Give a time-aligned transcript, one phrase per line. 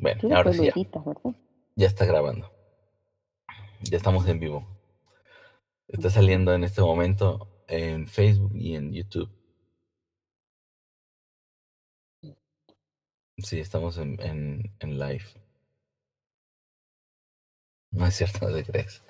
[0.00, 1.34] Bueno, Tú ahora sí ya, editas, ¿verdad?
[1.76, 2.50] ya está grabando.
[3.82, 4.66] Ya estamos en vivo.
[5.88, 9.30] Está saliendo en este momento en Facebook y en YouTube.
[13.38, 15.24] Sí, estamos en, en, en live.
[17.90, 19.02] No es cierto, no te crees.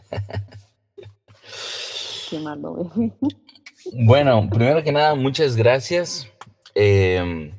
[2.31, 3.13] Qué mal lo ves.
[3.95, 6.31] Bueno, primero que nada, muchas gracias
[6.75, 7.53] em,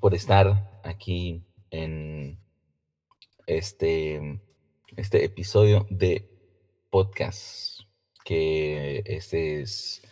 [0.00, 2.38] por estar aquí en
[3.46, 4.40] este,
[4.96, 6.28] este episodio de
[6.90, 7.80] podcast.
[8.24, 10.02] Que este es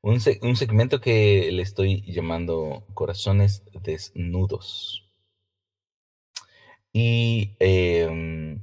[0.00, 5.04] un, un segmento que le estoy llamando Corazones Desnudos.
[6.92, 8.60] Y em,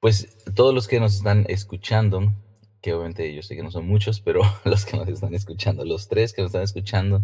[0.00, 2.32] pues todos los que nos están escuchando,
[2.80, 6.08] que obviamente yo sé que no son muchos, pero los que nos están escuchando, los
[6.08, 7.22] tres que nos están escuchando,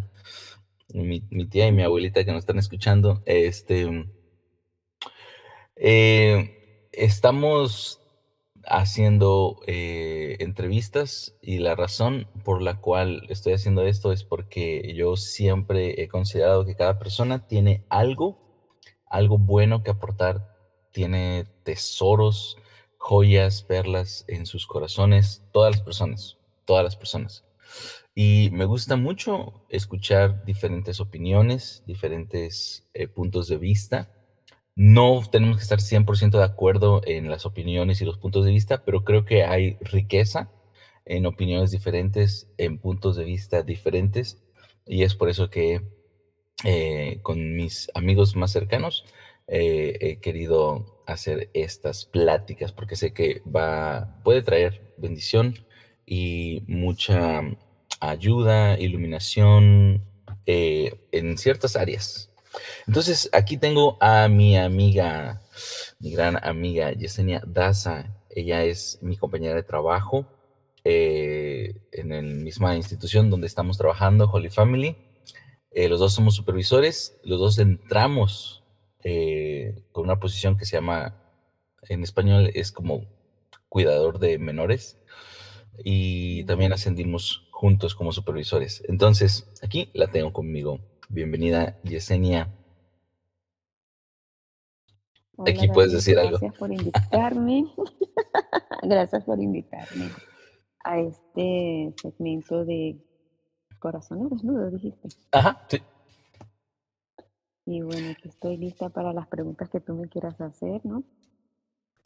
[0.95, 4.07] mi, mi tía y mi abuelita que nos están escuchando, este,
[5.77, 8.01] eh, estamos
[8.67, 15.17] haciendo eh, entrevistas y la razón por la cual estoy haciendo esto es porque yo
[15.17, 18.39] siempre he considerado que cada persona tiene algo,
[19.09, 20.57] algo bueno que aportar,
[20.93, 22.59] tiene tesoros,
[22.99, 27.45] joyas, perlas en sus corazones, todas las personas, todas las personas.
[28.15, 34.11] Y me gusta mucho escuchar diferentes opiniones, diferentes eh, puntos de vista.
[34.77, 38.85] No tenemos que estar 100% de acuerdo en las opiniones y los puntos de vista,
[38.85, 40.51] pero creo que hay riqueza
[41.07, 44.43] en opiniones diferentes, en puntos de vista diferentes.
[44.87, 45.81] Y es por eso que
[46.65, 49.07] eh, con mis amigos más cercanos
[49.49, 55.55] eh, he querido hacer estas pláticas porque sé que va, puede traer bendición
[56.05, 57.41] y mucha
[58.01, 60.05] ayuda, iluminación
[60.45, 62.31] eh, en ciertas áreas.
[62.87, 65.43] Entonces, aquí tengo a mi amiga,
[65.99, 68.15] mi gran amiga Yesenia Daza.
[68.31, 70.27] Ella es mi compañera de trabajo
[70.85, 74.97] eh, en la misma institución donde estamos trabajando, Holy Family.
[75.73, 78.63] Eh, los dos somos supervisores, los dos entramos
[79.03, 81.23] eh, con una posición que se llama,
[81.89, 83.05] en español es como
[83.69, 84.99] cuidador de menores
[85.85, 88.83] y también ascendimos juntos como supervisores.
[88.89, 90.81] Entonces, aquí la tengo conmigo.
[91.09, 92.53] Bienvenida, Yesenia.
[95.37, 96.39] Hola Aquí puedes David, decir algo.
[96.39, 97.65] gracias por invitarme.
[98.83, 100.09] gracias por invitarme
[100.85, 102.99] a este segmento de
[103.79, 105.09] Corazones Desnudos, dijiste.
[105.33, 105.79] Ajá, sí.
[107.67, 111.05] Y bueno, aquí estoy lista para las preguntas que tú me quieras hacer, ¿no?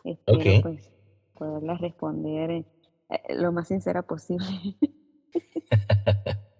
[0.04, 0.90] Espero pues
[1.34, 2.64] poderlas responder eh,
[3.10, 4.76] eh, lo más sincera posible.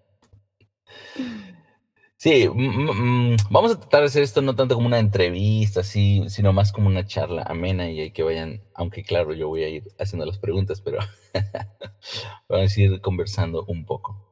[2.23, 6.23] Sí, mm, mm, vamos a tratar de hacer esto no tanto como una entrevista, así,
[6.29, 9.71] sino más como una charla amena y ahí que vayan, aunque claro, yo voy a
[9.71, 10.99] ir haciendo las preguntas, pero
[12.49, 14.29] vamos a ir conversando un poco.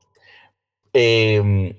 [0.92, 1.74] Em,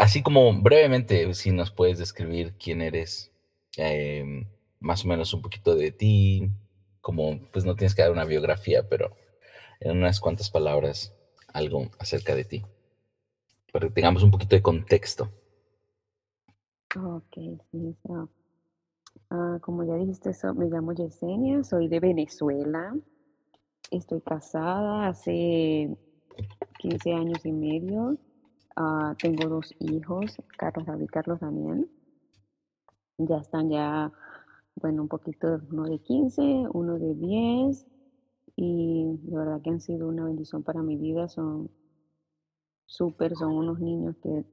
[0.00, 3.30] así como brevemente, si nos puedes describir quién eres,
[3.76, 4.46] em,
[4.80, 6.48] más o menos un poquito de ti,
[7.02, 9.14] como pues no tienes que dar una biografía, pero
[9.80, 11.14] en unas cuantas palabras
[11.52, 12.64] algo acerca de ti,
[13.74, 15.28] para que tengamos un poquito de contexto.
[16.96, 17.34] Ok,
[17.72, 17.96] sí,
[19.30, 22.94] ah, como ya dijiste, so- me llamo Yesenia, soy de Venezuela,
[23.90, 25.96] estoy casada hace
[26.78, 28.18] 15 años y medio,
[28.76, 31.88] ah, tengo dos hijos, Carlos David y Carlos Damián,
[33.18, 34.12] ya están ya,
[34.76, 36.42] bueno, un poquito, uno de 15,
[36.72, 37.86] uno de 10,
[38.56, 41.70] y de verdad que han sido una bendición para mi vida, son
[42.86, 44.44] súper, son unos niños que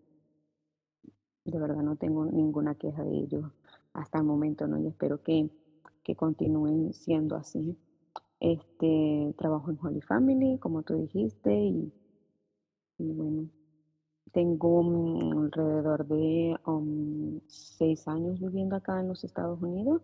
[1.45, 3.45] de verdad no tengo ninguna queja de ellos
[3.93, 4.79] hasta el momento, ¿no?
[4.79, 5.49] Y espero que,
[6.03, 7.77] que continúen siendo así.
[8.39, 11.93] Este, trabajo en Holy Family, como tú dijiste, y,
[12.97, 13.49] bueno,
[14.31, 20.01] tengo mm, alrededor de um, seis años viviendo acá en los Estados Unidos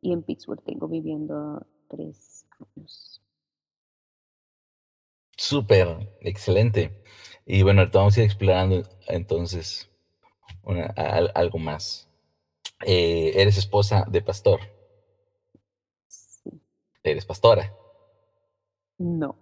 [0.00, 3.25] y en Pittsburgh tengo viviendo tres años.
[5.38, 7.02] Súper, excelente.
[7.46, 9.88] Y bueno, ahorita vamos a ir explorando entonces
[10.62, 10.86] una-
[11.34, 12.08] algo más.
[12.86, 14.60] Eh, eres esposa de pastor,
[16.08, 16.50] Sí,
[17.02, 17.72] eres pastora.
[18.98, 19.36] no,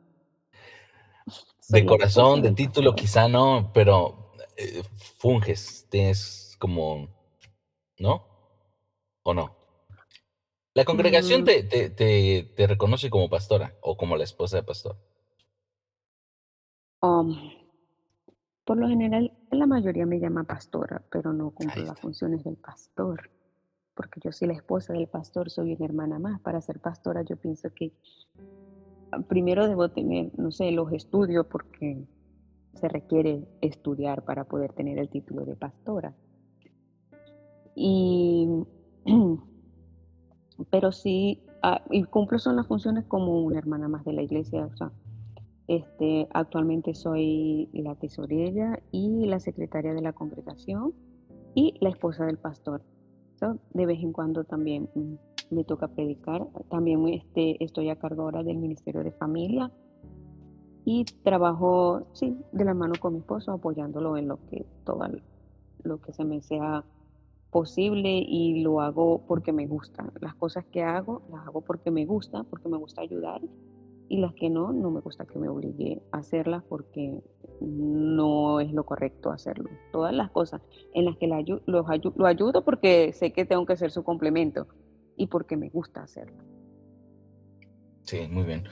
[1.69, 2.95] De soy corazón, de título pastor.
[2.95, 4.83] quizá no, pero eh,
[5.19, 7.09] funges, tienes como,
[7.99, 8.27] ¿no?
[9.25, 9.57] ¿O no?
[10.75, 14.63] La congregación Mm, te, te, te, te reconoce como pastora o como la esposa de
[14.63, 14.99] pastor.
[17.05, 17.37] Um,
[18.65, 23.31] por lo general, la mayoría me llama pastora, pero no cumplo las funciones del pastor.
[23.95, 26.41] porque yo soy la esposa del pastor, soy una hermana más.
[26.41, 27.93] Para ser pastora yo pienso que
[29.13, 32.05] ah, primero debo tener, no sé, los estudios porque
[32.75, 36.13] se requiere estudiar para poder tener el título de pastora.
[37.77, 38.49] Y,
[40.71, 44.67] pero sí, ah, y cumplo son las funciones como una hermana más de la iglesia.
[44.67, 44.91] O sea,
[45.67, 50.93] este, actualmente soy la tesorera y la secretaria de la congregación
[51.55, 52.83] y la esposa del pastor.
[53.73, 56.47] de vez en cuando también mm, me toca predicar.
[56.71, 59.71] También este, estoy a cargo ahora del Ministerio de Familia
[60.85, 65.07] y trabajo, sí, de la mano con mi esposo, apoyándolo en lo que todo
[65.83, 66.85] lo que se me sea
[67.51, 70.11] posible y lo hago porque me gusta.
[70.21, 73.41] Las cosas que hago, las hago porque me gusta, porque me gusta ayudar
[74.09, 77.21] y las que no, no me gusta que me obligue a hacerlas porque
[77.61, 79.71] no es lo correcto hacerlo.
[79.93, 80.61] Todas las cosas
[80.93, 81.87] en las que la, los
[82.17, 84.67] lo ayudo porque sé que tengo que ser su complemento
[85.17, 86.37] y porque me gusta hacerlo.
[88.03, 88.65] Sí, muy bien.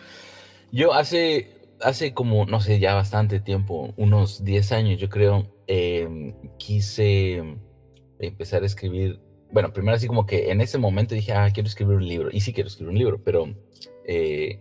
[0.71, 6.35] Yo hace hace como, no sé, ya bastante tiempo, unos 10 años yo creo, em,
[6.59, 7.43] quise
[8.19, 9.21] empezar a escribir,
[9.51, 12.41] bueno, primero así como que en ese momento dije, ah, quiero escribir un libro, y
[12.41, 13.55] sí quiero escribir un libro, pero
[14.07, 14.61] eh,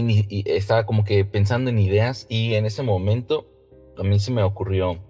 [0.00, 3.48] y, estaba como que pensando en ideas y en ese momento
[3.98, 5.02] a mí se me ocurrió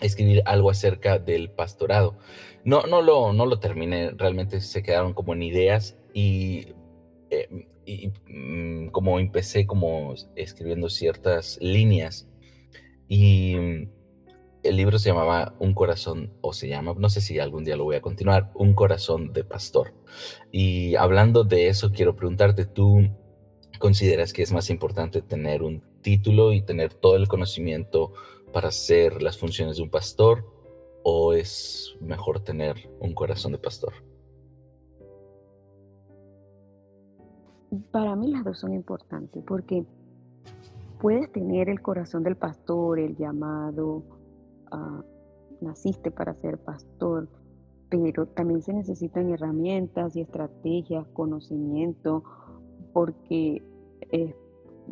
[0.00, 2.18] escribir algo acerca del pastorado.
[2.64, 6.66] No, no, lo, no lo terminé, realmente se quedaron como en ideas y
[7.84, 12.28] y mm, como empecé como escribiendo ciertas líneas
[13.08, 13.90] y mm,
[14.62, 17.84] el libro se llamaba Un corazón, o se llama, no sé si algún día lo
[17.84, 19.92] voy a continuar, Un corazón de pastor.
[20.52, 23.08] Y hablando de eso, quiero preguntarte, ¿tú
[23.82, 28.12] consideras que es más importante tener un título y tener todo el conocimiento
[28.52, 30.44] para hacer las funciones de un pastor
[31.02, 33.92] o es mejor tener un corazón de pastor?
[37.90, 39.84] Para mí las dos son importantes porque
[41.00, 44.04] puedes tener el corazón del pastor, el llamado,
[44.70, 45.02] ah,
[45.60, 47.28] naciste para ser pastor,
[47.90, 52.22] pero también se necesitan herramientas y estrategias, conocimiento,
[52.92, 53.60] porque
[54.12, 54.34] eh,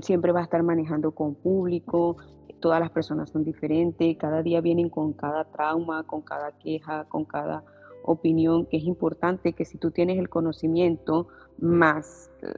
[0.00, 2.16] siempre va a estar manejando con público,
[2.60, 7.24] todas las personas son diferentes, cada día vienen con cada trauma, con cada queja, con
[7.24, 7.64] cada
[8.04, 11.28] opinión, que es importante que si tú tienes el conocimiento
[11.58, 12.54] más eh,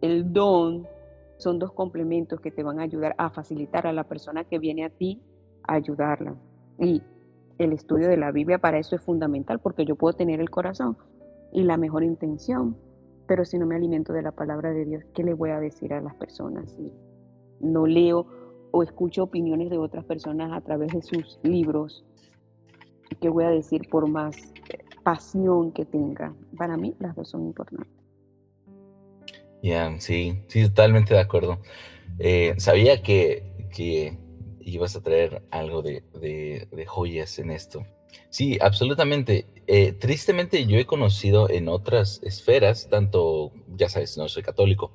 [0.00, 0.86] el don,
[1.38, 4.84] son dos complementos que te van a ayudar a facilitar a la persona que viene
[4.84, 5.20] a ti
[5.66, 6.34] a ayudarla.
[6.78, 7.02] Y
[7.58, 10.96] el estudio de la Biblia para eso es fundamental porque yo puedo tener el corazón
[11.52, 12.76] y la mejor intención,
[13.30, 15.92] pero si no me alimento de la palabra de Dios, ¿qué le voy a decir
[15.92, 16.90] a las personas si
[17.60, 18.26] no leo
[18.72, 22.04] o escucho opiniones de otras personas a través de sus libros?
[23.20, 24.34] ¿Qué voy a decir por más
[25.04, 26.34] pasión que tenga?
[26.58, 27.94] Para mí las dos son importantes.
[29.62, 31.60] Ya, sí, sí, totalmente de acuerdo.
[32.18, 34.18] Eh, sabía que, que,
[34.58, 37.84] ibas a traer algo de, de, joyas en esto.
[38.30, 39.46] Sí, absolutamente.
[39.66, 44.92] Eh, tristemente yo he conocido en otras esferas, tanto, ya sabes, no soy católico,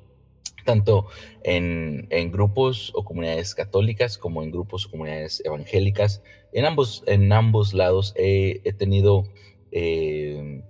[0.65, 1.07] tanto
[1.43, 6.21] en, grupos o comunidades católicas como en grupos o comunidades evangélicas.
[6.51, 9.23] En ambos, en ambos lados he, tenido,
[9.71, 10.61] eh,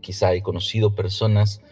[0.00, 1.62] quizá he conocido personas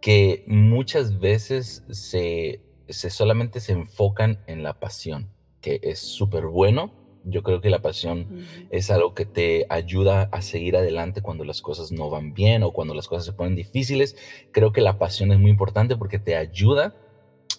[0.00, 5.28] que muchas veces se, solamente se enfocan en la pasión,
[5.60, 6.92] que es súper bueno.
[7.28, 11.60] Yo creo que la pasión es algo que te ayuda a seguir adelante cuando las
[11.60, 14.16] cosas no van bien o cuando las cosas se ponen difíciles.
[14.52, 16.94] Creo que la pasión es muy importante porque te ayuda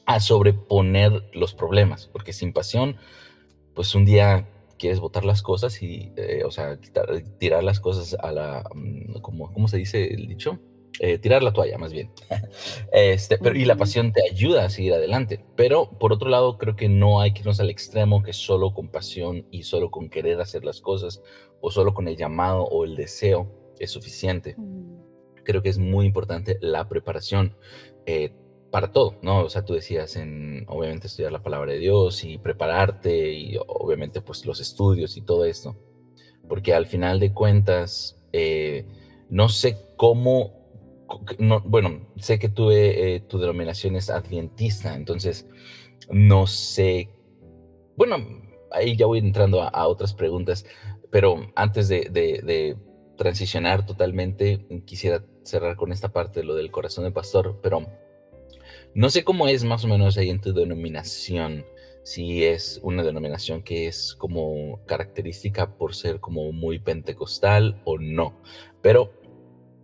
[0.05, 2.95] a sobreponer los problemas, porque sin pasión,
[3.75, 4.47] pues un día
[4.79, 6.79] quieres botar las cosas y, eh, o sea,
[7.37, 10.59] tirar las cosas a la, mm, como, ¿cómo se dice el dicho?
[10.99, 12.11] Eh, tirar la toalla más bien.
[12.91, 15.45] Este, pero, y la pasión te ayuda a seguir adelante.
[15.55, 18.89] Pero por otro lado, creo que no hay que irnos al extremo que solo con
[18.89, 21.21] pasión y solo con querer hacer las cosas
[21.61, 24.55] o solo con el llamado o el deseo es suficiente.
[25.43, 27.55] Creo que es muy importante la preparación
[28.05, 28.33] eh,
[28.71, 29.43] para todo, ¿no?
[29.43, 34.21] O sea, tú decías en, obviamente, estudiar la palabra de Dios y prepararte y obviamente
[34.21, 35.75] pues los estudios y todo esto.
[36.47, 38.85] Porque al final de cuentas, eh,
[39.29, 40.56] no sé cómo
[41.65, 45.47] bueno, sé que eh, tu denominación es adventista, entonces
[46.09, 47.09] no sé,
[47.95, 48.17] bueno,
[48.71, 50.65] ahí ya voy entrando a, otras preguntas,
[51.09, 52.77] pero antes de,
[53.17, 57.87] transicionar totalmente, quisiera cerrar con esta parte de lo del corazón del pastor, pero
[58.93, 61.65] no sé cómo es más o menos ahí en tu denominación,
[62.03, 68.39] sí es una denominación que es como característica por ser como muy pentecostal o no.
[68.81, 69.11] Pero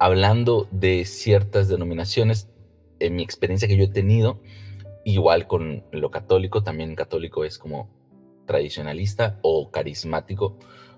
[0.03, 2.49] hablando de ciertas denominaciones,
[2.99, 4.41] en mi experiencia que yo he tenido,
[5.05, 7.89] igual con lo católico, también católico es como
[8.45, 10.57] tradicionalista o carismático.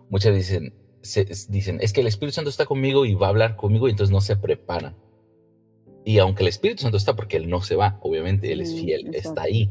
[0.09, 0.73] Muchas dicen,
[1.49, 4.11] dicen, es que el Espíritu Santo está conmigo y va a hablar conmigo y entonces
[4.11, 4.95] no se preparan.
[6.03, 9.13] Y aunque el Espíritu Santo está porque Él no se va, obviamente Él es fiel,
[9.13, 9.69] está ahí.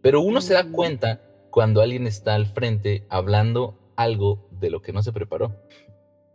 [0.00, 4.92] Pero uno se da cuenta cuando alguien está al frente hablando algo de lo que
[4.92, 5.56] no se preparó.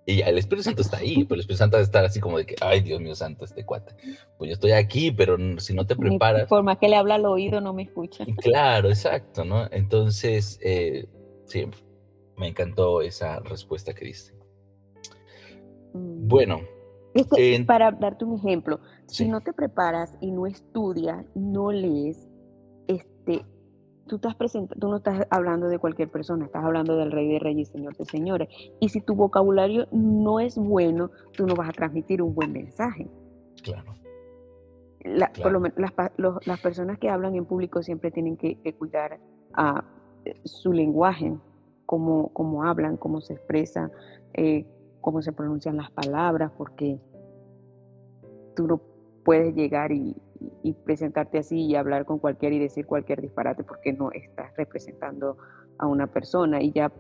[0.05, 2.46] Y el Espíritu Santo está ahí, pero el Espíritu Santo a estar así como de
[2.46, 3.96] que, ay, Dios mío santo, este cuate.
[4.38, 6.48] Pues yo estoy aquí, pero si no te preparas.
[6.48, 8.25] Por más que le habla al oído, no me escucha.
[8.38, 9.67] Claro, exacto, ¿no?
[9.72, 11.08] Entonces, eh,
[11.46, 11.67] sí,
[12.38, 14.34] me encantó esa respuesta que diste.
[15.93, 16.27] Mm.
[16.27, 16.62] Bueno.
[17.67, 22.27] para darte un ejemplo, si no te preparas y no estudias, no lees,
[22.88, 23.46] este,
[24.08, 24.36] tú, estás
[24.79, 28.05] tú no estás hablando de cualquier persona, estás hablando del Rey de Reyes Señor de
[28.05, 28.50] Señores.
[28.79, 33.08] Y si tu vocabulario no es bueno, tú no vas a transmitir un buen mensaje.
[33.63, 33.96] Claro.
[35.41, 35.77] Por lo menos
[36.17, 39.20] las, personas que hablan en público siempre tienen que, cuidar
[39.53, 39.84] a
[40.25, 41.36] eh, su lenguaje,
[41.86, 43.89] cómo, cómo hablan, cómo se expresa,
[44.34, 44.65] eh,
[45.01, 47.00] cómo se pronuncian las palabras, porque
[48.55, 48.81] tú no
[49.24, 50.15] puedes llegar y,
[50.86, 55.38] presentarte así y hablar con cualquiera y decir cualquier disparate porque no estás representando
[55.78, 56.92] a una persona y ya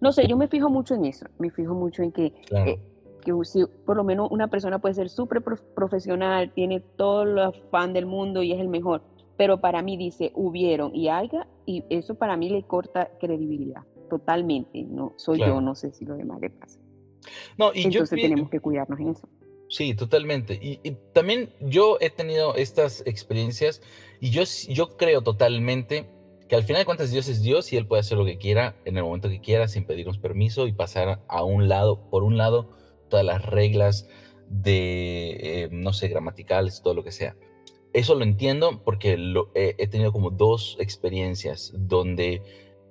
[0.00, 2.78] no sé, yo me fijo mucho en eso, me fijo mucho en que, eh,
[3.22, 7.92] que si por lo menos una persona puede ser súper profesional, tiene todo los fan
[7.92, 9.02] del mundo y es el mejor,
[9.36, 14.82] pero para mí dice hubieron y haya, y eso para mí le corta credibilidad totalmente,
[14.82, 16.78] no soy yo, no sé si lo demás le pasa.
[17.56, 19.28] No, y Entonces tenemos que cuidarnos en eso.
[19.74, 20.56] Sí, totalmente.
[20.62, 20.78] Y,
[21.12, 23.82] también yo he tenido estas experiencias
[24.20, 26.06] y yo, yo creo totalmente
[26.48, 28.76] que al final de cuentas Dios es Dios y Él puede hacer lo que quiera
[28.84, 32.36] en el momento que quiera sin pedirnos permiso y pasar a un lado, por un
[32.36, 32.70] lado,
[33.08, 34.08] todas las reglas
[34.48, 37.34] de, eh, no sé, gramaticales, todo lo que sea.
[37.92, 42.42] Eso lo entiendo porque lo, he tenido como dos experiencias donde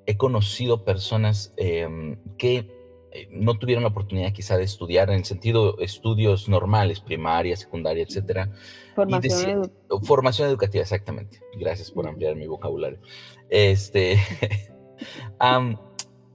[0.06, 2.83] he conocido personas em, que
[3.30, 8.52] no tuvieron la oportunidad quizá de estudiar en el sentido estudios normales, primaria, secundaria, etcétera.
[8.96, 9.72] Formación,
[10.04, 11.40] formación educativa, exactamente.
[11.60, 13.00] Gracias por ampliar mi vocabulario.
[13.50, 14.16] Este,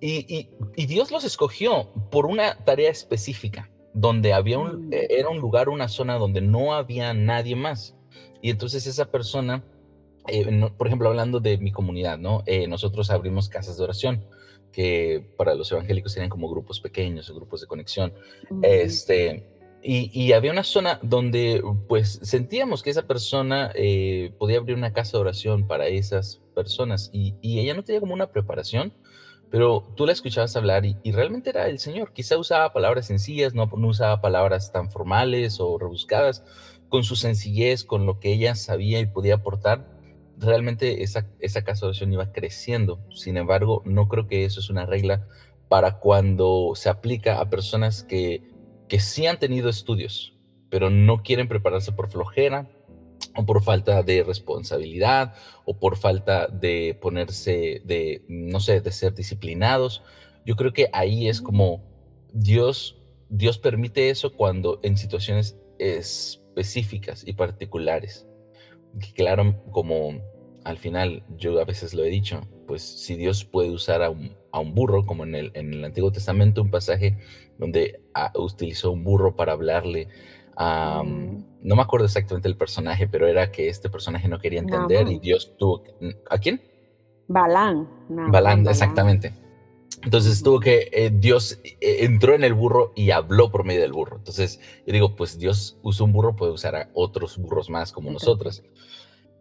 [0.01, 4.93] y, y, Dios los escogió por una tarea específica, donde había un, mm.
[4.93, 7.97] e, era un lugar, una zona donde no había nadie más.
[8.41, 9.65] Y entonces esa persona,
[10.29, 12.45] eh, por ejemplo, hablando de mi comunidad, ¿no?
[12.47, 14.25] Eh, nosotros abrimos casas de oración
[14.73, 18.13] que para los evangélicos serían como grupos pequeños grupos de conexión.
[18.63, 19.45] Este,
[19.83, 25.17] y, había una zona donde pues sentíamos que esa persona eh, podía abrir una casa
[25.17, 28.93] de oración para esas personas y, ella no tenía como una preparación,
[29.51, 32.13] pero tú la escuchabas hablar y, realmente era el Señor.
[32.13, 36.45] Quizá usaba palabras sencillas, no, no usaba palabras tan formales o rebuscadas,
[36.89, 39.98] con su sencillez, con lo que ella sabía y podía aportar
[40.41, 43.01] realmente esa, esa oración iba creciendo.
[43.11, 45.27] Sin embargo, no creo que eso es una regla
[45.69, 48.43] para cuando se aplica a personas que,
[48.89, 50.37] que sí han tenido estudios,
[50.71, 52.71] pero no quieren prepararse por flojera
[53.37, 59.15] o por falta de responsabilidad o por falta de ponerse, de, no sé, de ser
[59.15, 60.03] disciplinados.
[60.47, 61.85] Yo creo que ahí es como
[62.33, 62.97] Dios,
[63.29, 68.29] Dios permite eso cuando en situaciones específicas y particulares
[69.15, 70.21] claro, como
[70.69, 74.37] al final yo a veces lo he dicho, pues si Dios puede usar a un,
[74.75, 77.17] burro, como en el, en el, Antiguo Testamento, un pasaje
[77.57, 80.09] donde ah, utilizó un burro para hablarle
[80.57, 81.03] a...
[81.03, 81.45] Mm.
[81.63, 85.19] No me acuerdo exactamente el personaje, pero era que este personaje no quería entender y
[85.19, 85.85] Dios tuvo...
[86.29, 86.61] ¿A quién?
[87.29, 87.89] Balán.
[88.09, 89.33] Balán, exactamente.
[90.03, 93.93] Entonces tuvo que, eh, Dios eh, entró en el burro y habló por medio del
[93.95, 94.19] burro.
[94.19, 98.11] Entonces yo digo, pues Dios usó un burro, puede usar a otros burros más como
[98.11, 98.63] nosotros.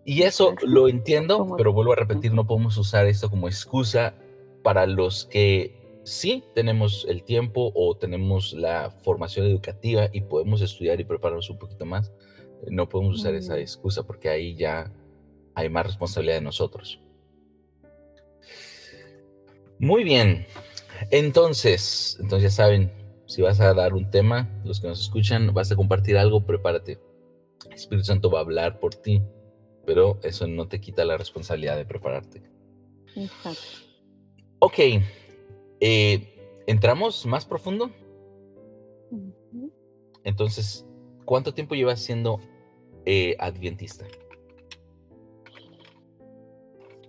[0.07, 4.13] Y eso lo entiendo, pero vuelvo a repetir, no podemos usar esto como excusa
[4.63, 11.01] para los que sí tenemos el tiempo o tenemos la formación educativa y podemos estudiar
[11.01, 12.13] y prepararnos un poquito más.
[12.71, 14.93] No podemos usar esa excusa porque ahí ya
[15.55, 17.01] hay más responsabilidad de nosotros.
[19.77, 20.47] Muy bien.
[21.11, 22.93] Entonces, entonces ya saben,
[23.25, 26.97] si vas a dar un tema, los que nos escuchan, vas a compartir algo, prepárate.
[27.65, 29.21] El Espíritu Santo va a hablar por ti,
[29.87, 32.43] pero eso no te quita la responsabilidad de prepararte.
[33.15, 33.61] Exacto.
[34.59, 34.79] Ok.
[35.79, 37.89] Eh, ¿Entramos más profundo?
[40.25, 40.85] Entonces,
[41.23, 42.41] ¿cuánto tiempo llevas siendo
[43.05, 44.05] eh, adventista?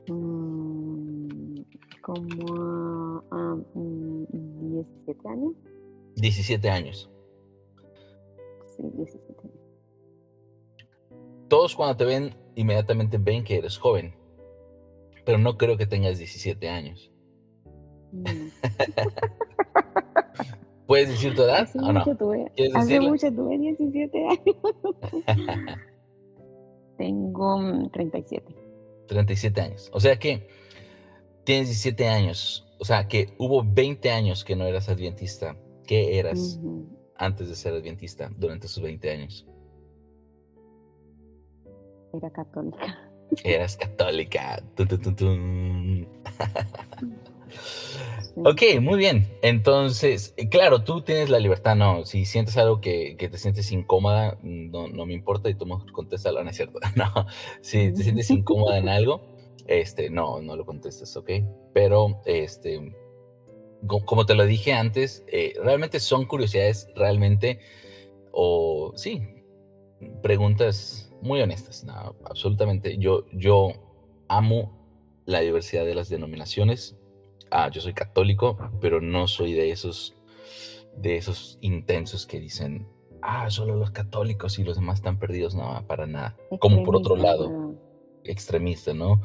[0.06, 1.62] Mm,
[2.00, 5.52] como a 17 años.
[6.14, 7.10] 17 años.
[8.76, 9.27] Sí, 17 años.
[11.48, 14.14] Todos cuando te ven, inmediatamente ven que eres joven,
[15.24, 17.10] pero no creo que tengas 17 años.
[20.86, 22.00] ¿Puedes decir tu edad hace o no?
[22.00, 24.40] Mucho tuve, ¿Quieres hace mucho tuve 17 años.
[26.96, 28.56] Tengo mm, 37.
[29.06, 29.90] 37 años.
[29.92, 30.48] O sea que
[31.44, 32.66] tienes 17 años.
[32.78, 35.56] O sea que hubo 20 años que no eras adventista.
[35.86, 36.58] ¿Qué eras
[37.16, 39.46] antes de ser adventista durante esos 20 años?
[42.18, 43.10] Era católica.
[43.44, 44.62] Eras católica.
[48.36, 49.26] Ok, muy bien.
[49.42, 52.04] Entonces, claro, tú tienes la libertad, no.
[52.04, 55.90] Si sientes algo que, que te sientes incómoda, no, no me importa y tú mejor
[55.92, 56.78] contéstalo, no es cierto.
[56.96, 57.26] No,
[57.60, 59.22] si te sientes incómoda en algo,
[59.66, 61.30] este, no, no lo contestes, ¿ok?
[61.74, 62.94] Pero, este,
[63.86, 67.58] co- como te lo dije antes, eh, realmente son curiosidades, realmente,
[68.32, 69.22] o sí,
[70.22, 72.98] preguntas muy honestas, no, absolutamente.
[72.98, 73.72] Yo, yo
[74.28, 74.78] amo
[75.26, 76.96] la diversidad de las denominaciones.
[77.50, 80.16] Ah, yo soy católico, pero no soy de esos,
[80.96, 82.86] de esos intensos que dicen,
[83.22, 85.54] ah, solo los católicos y los demás están perdidos.
[85.54, 86.36] No, para nada.
[86.60, 87.74] Como por otro lado,
[88.24, 89.22] extremista, ¿no?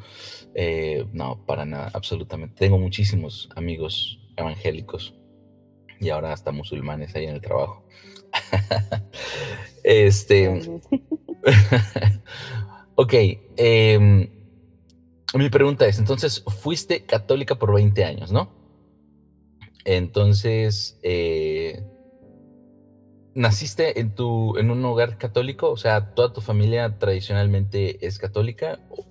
[0.56, 2.56] Eh, no, para nada, absolutamente.
[2.58, 5.14] Tengo muchísimos amigos evangélicos
[6.00, 7.84] y ahora hasta musulmanes ahí en el trabajo.
[9.84, 10.82] este.
[12.96, 13.14] ok,
[13.58, 14.30] em,
[15.36, 18.50] mi pregunta es, entonces, fuiste católica por 20 años, ¿no?
[19.86, 21.84] Entonces, eh,
[23.34, 25.70] ¿naciste en, tu, en un hogar católico?
[25.72, 28.80] O sea, ¿toda tu familia tradicionalmente es católica?
[28.90, 29.06] ¿O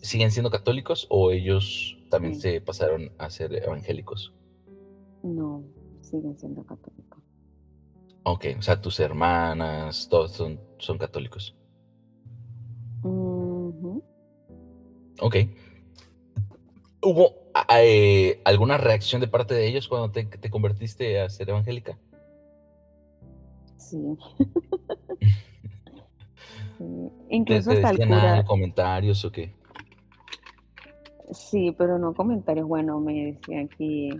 [0.00, 2.40] ¿Siguen siendo católicos o ellos también Sí.
[2.42, 4.32] se pasaron a ser evangélicos?
[5.22, 5.64] No,
[6.00, 7.22] siguen siendo católicos.
[8.22, 11.56] Ok, o sea, tus hermanas, todos son, son católicos.
[15.20, 15.36] Ok.
[17.02, 17.34] ¿Hubo
[17.74, 21.98] eh, alguna reacción de parte de ellos cuando te, te convertiste a ser evangélica?
[23.76, 23.98] Sí.
[26.78, 26.84] Sí.
[26.84, 29.52] ¿Te, Incluso hasta el cura, comentarios o qué?
[31.32, 34.10] sí, pero no comentarios, bueno, me decían que,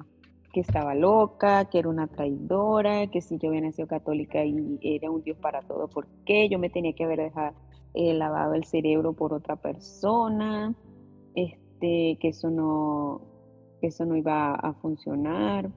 [0.52, 5.08] que estaba loca, que era una traidora, que si yo había nacido católica y era
[5.08, 6.48] un Dios para todo, ¿por qué?
[6.48, 7.54] Yo me tenía que haber dejado
[7.94, 10.74] eh, lavado el cerebro por otra persona,
[11.34, 13.20] este, que eso no,
[13.82, 15.70] eso no iba a funcionar.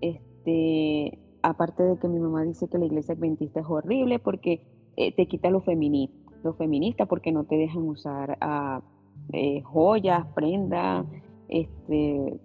[0.00, 5.12] Este, aparte de que mi mamá dice que la iglesia adventista es horrible porque eh,
[5.12, 6.10] te quita lo femini,
[6.42, 8.82] lo feminista porque no te dejan usar ah,
[9.32, 11.06] eh, joyas, prendas,
[11.48, 12.40] este,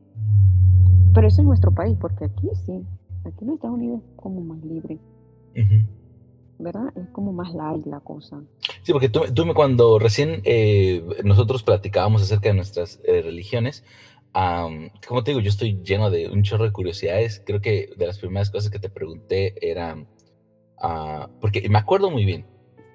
[1.14, 2.86] pero eso es nuestro país, porque aquí sí,
[3.26, 4.98] aquí en Estados Unidos es como más libre.
[6.62, 6.94] ¿Verdad?
[6.96, 8.42] Es como más light la cosa.
[8.84, 13.84] Sí, porque tú, tú me- cuando recién eh, nosotros platicábamos acerca de nuestras eh, religiones,
[15.08, 17.42] como te digo, yo estoy lleno de un chorro de curiosidades.
[17.46, 20.06] Creo que de las primeras cosas que te pregunté era,
[20.80, 22.46] ah, porque me acuerdo muy bien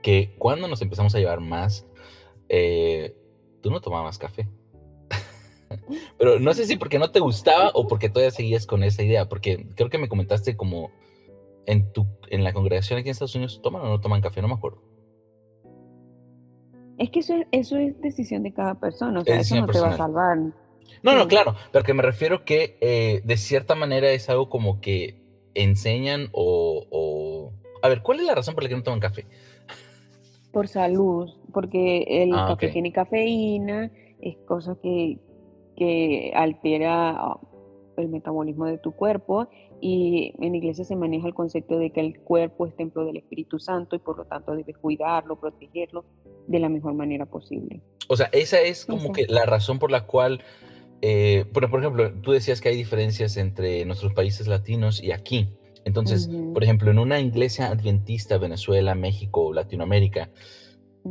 [0.03, 1.87] que cuando nos empezamos a llevar más,
[2.49, 3.15] eh,
[3.61, 4.49] tú no tomabas café.
[6.19, 9.29] Pero no sé si porque no te gustaba o porque todavía seguías con esa idea,
[9.29, 10.91] porque creo que me comentaste como
[11.67, 14.41] en tu en la congregación aquí en Estados Unidos, ¿toman o no toman café?
[14.43, 14.83] No me acuerdo.
[16.99, 19.67] Es que eso es, eso es decisión de cada persona, o sea, Es eso no
[19.67, 19.99] te va a personal.
[19.99, 20.39] salvar.
[21.03, 24.81] No, no, claro, pero que me refiero que eh, de cierta manera es algo como
[24.81, 25.21] que
[25.55, 27.53] enseñan o, o-
[27.83, 29.27] A ver, ¿cuál es la razón por la que no toman café?
[30.53, 32.73] Por salud, porque el Ah, café ok.
[32.73, 35.19] tiene cafeína, es cosa que,
[35.77, 37.41] que altera ah,
[37.99, 39.49] el metabolismo de tu cuerpo
[39.81, 43.19] y en la iglesia se maneja el concepto de que el cuerpo es templo del
[43.19, 46.05] Espíritu Santo y por lo tanto debes cuidarlo, protegerlo
[46.47, 47.81] de la mejor manera posible.
[48.09, 50.43] O sea, esa es como que la razón por la cual,
[51.03, 55.49] eh, por, por ejemplo, tú decías que hay diferencias entre nuestros países latinos y aquí.
[55.85, 60.31] Entonces, por ejemplo, en una iglesia adventista, Venezuela, México, Latinoamérica,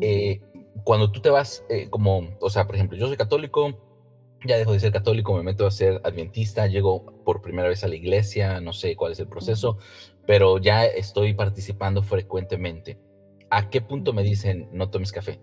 [0.01, 0.41] eh,
[0.83, 3.79] cuando tú te vas eh, como, o sea, por ejemplo, yo soy católico,
[4.45, 7.87] ya dejo de ser católico, me meto a ser adventista, llego por primera vez a
[7.87, 9.77] la iglesia, no sé cuál es el proceso,
[10.25, 12.97] pero ya estoy participando frecuentemente.
[13.49, 15.39] ¿A qué punto me dicen no tomes café?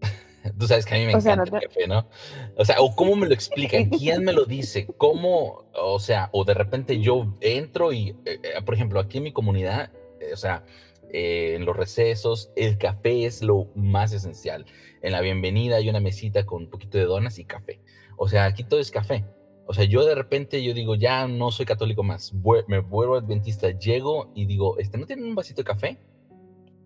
[0.58, 2.08] Tú sabes que a mí me O sea, no encanta el te- café, ¿no?
[2.56, 6.44] O sea, o cómo me lo explican, quién me lo dice, cómo, o sea, o
[6.44, 10.36] de repente yo entro y, eh, eh, por ejemplo, aquí en mi comunidad, eh, o
[10.36, 10.64] sea,
[11.12, 14.66] eh, en los recesos, el café es lo más esencial.
[15.02, 17.80] En la bienvenida hay una mesita con un poquito de donas y café.
[18.16, 19.24] O sea, aquí todo es café.
[19.66, 22.34] O sea, yo de repente yo digo, ya no soy católico más,
[22.66, 25.98] me vuelvo adventista, llego y digo, este, ¿no tienen un vasito de café?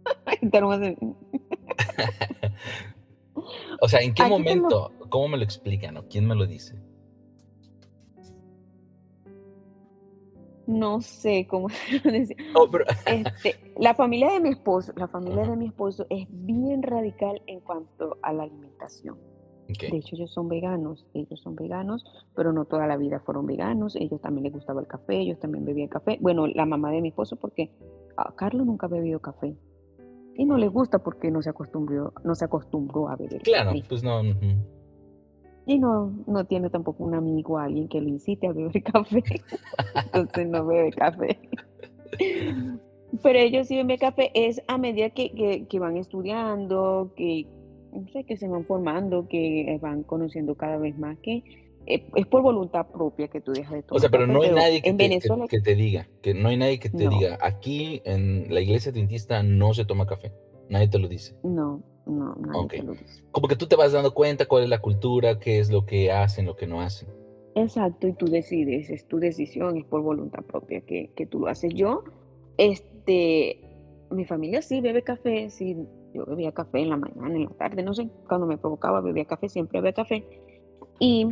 [3.80, 4.92] o sea, ¿en qué momento?
[5.08, 6.74] ¿Cómo me lo explican o quién me lo dice?
[10.66, 11.68] No sé cómo
[12.04, 12.36] decir.
[13.06, 17.60] Este, la familia de mi esposo, la familia de mi esposo es bien radical en
[17.60, 19.18] cuanto a la alimentación.
[19.66, 22.04] De hecho, ellos son veganos, ellos son veganos,
[22.36, 23.96] pero no toda la vida fueron veganos.
[23.96, 26.18] Ellos también les gustaba el café, ellos también bebían café.
[26.20, 27.70] Bueno, la mamá de mi esposo, porque
[28.16, 29.56] a Carlos nunca ha bebido café
[30.36, 33.40] y no les gusta porque no se acostumbró, no se acostumbró a beber.
[33.42, 34.20] Claro, pues no.
[35.66, 39.22] Y no, no tiene tampoco un amigo, alguien que le incite a beber café.
[40.12, 41.38] Entonces no bebe café.
[43.22, 47.46] Pero ellos sí beben café, es a medida que, que, van estudiando, que,
[47.92, 51.42] no sé, que se van formando, que van conociendo cada vez más, que
[51.86, 53.98] eh, es por voluntad propia que tú dejas de tomar.
[53.98, 56.78] O sea, pero no hay nadie que, te, que, te diga, que no hay nadie
[56.78, 60.32] que te diga, aquí en la iglesia dentista no se toma café.
[60.68, 61.36] Nadie te lo dice.
[61.42, 62.68] No, no, no.
[63.30, 66.12] Como que tú te vas dando cuenta cuál es la cultura, qué es lo que
[66.12, 67.08] hacen, lo que no hacen.
[67.54, 71.46] Exacto, y tú decides, es tu decisión, es por voluntad propia que, que tú lo
[71.46, 71.72] haces.
[71.72, 72.04] Yo,
[72.58, 73.60] este,
[74.10, 75.76] mi familia sí bebe café, sí,
[76.12, 79.24] yo bebía café en la mañana, en la tarde, no sé, cuando me provocaba bebía
[79.24, 80.26] café, siempre bebía café.
[80.98, 81.28] Y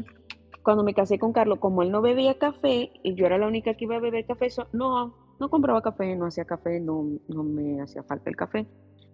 [0.62, 3.74] cuando me casé con Carlos, como él no bebía café y yo era la única
[3.74, 7.82] que iba a beber café, no, no compraba café, no hacía café, no, no me
[7.82, 8.66] hacía falta el café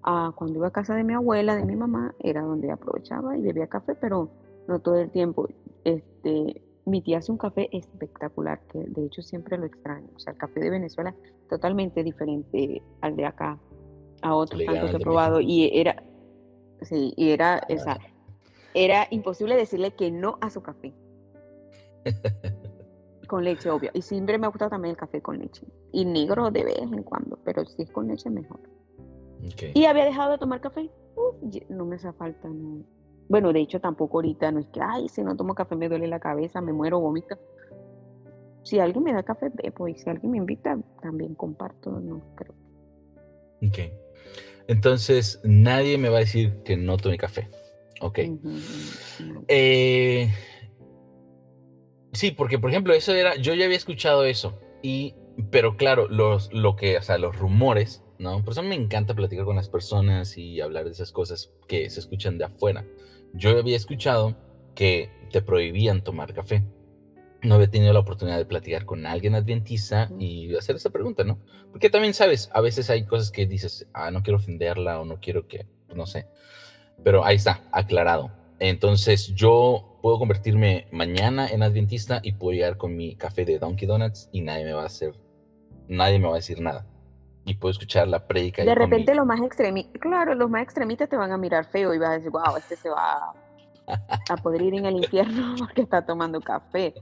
[0.02, 3.66] cuando iba a casa de mi abuela, de mi mamá, era donde aprovechaba y bebía
[3.66, 4.30] café, pero
[4.66, 5.48] no todo el tiempo.
[5.84, 10.08] Este, mi tía hace un café espectacular, que de hecho siempre lo extraño.
[10.16, 11.14] O sea, el café de Venezuela
[11.48, 13.58] totalmente diferente al de acá,
[14.22, 15.40] a otros tantos que he probado.
[15.40, 16.02] Y era,
[16.82, 17.98] sí, y era, esa,
[18.74, 20.94] era imposible decirle que no a su café.
[23.28, 23.90] con leche, obvio.
[23.94, 25.66] Y siempre me ha gustado también el café con leche.
[25.92, 28.60] Y negro de vez en cuando, pero si es con leche, mejor.
[29.74, 30.90] Y había dejado de tomar café.
[31.68, 32.48] no me hace falta.
[33.28, 36.06] Bueno, de hecho tampoco ahorita no es que, ay, si no tomo café me duele
[36.06, 37.36] la cabeza, me muero, vomito.
[38.62, 39.88] Si alguien me da café, bebo.
[39.88, 42.54] Y si alguien me invita, también comparto, no creo.
[43.66, 43.78] Ok.
[44.66, 47.48] Entonces, nadie me va a decir que no tome café.
[48.00, 48.20] Ok.
[49.48, 50.30] Eh,
[52.12, 54.58] sí, porque por ejemplo, eso era, yo ya había escuchado eso.
[54.82, 55.14] Y,
[55.50, 58.42] pero claro, los, lo que, o sea, los rumores ¿no?
[58.42, 62.00] Por eso me encanta platicar con las personas y hablar de esas cosas que se
[62.00, 62.84] escuchan de afuera.
[63.32, 64.36] Yo había escuchado
[64.74, 66.64] que te prohibían tomar café.
[67.42, 71.38] No había tenido la oportunidad de platicar con alguien adventista y hacer esa pregunta, ¿no?
[71.70, 75.20] Porque también sabes, a veces hay cosas que dices, ah, no quiero ofenderla o no
[75.20, 76.26] quiero que, no sé.
[77.04, 78.32] Pero ahí está, aclarado.
[78.58, 83.86] Entonces yo puedo convertirme mañana en adventista y puedo llegar con mi café de Donkey
[83.86, 85.14] Donuts y nadie me va a hacer,
[85.86, 86.84] nadie me va a decir nada
[87.48, 88.62] y puedo escuchar la predica.
[88.62, 91.98] De repente los más extremistas, claro, los más extremistas te van a mirar feo y
[91.98, 93.32] vas a decir, wow, este se va
[94.28, 96.92] a poder ir en el infierno porque está tomando café.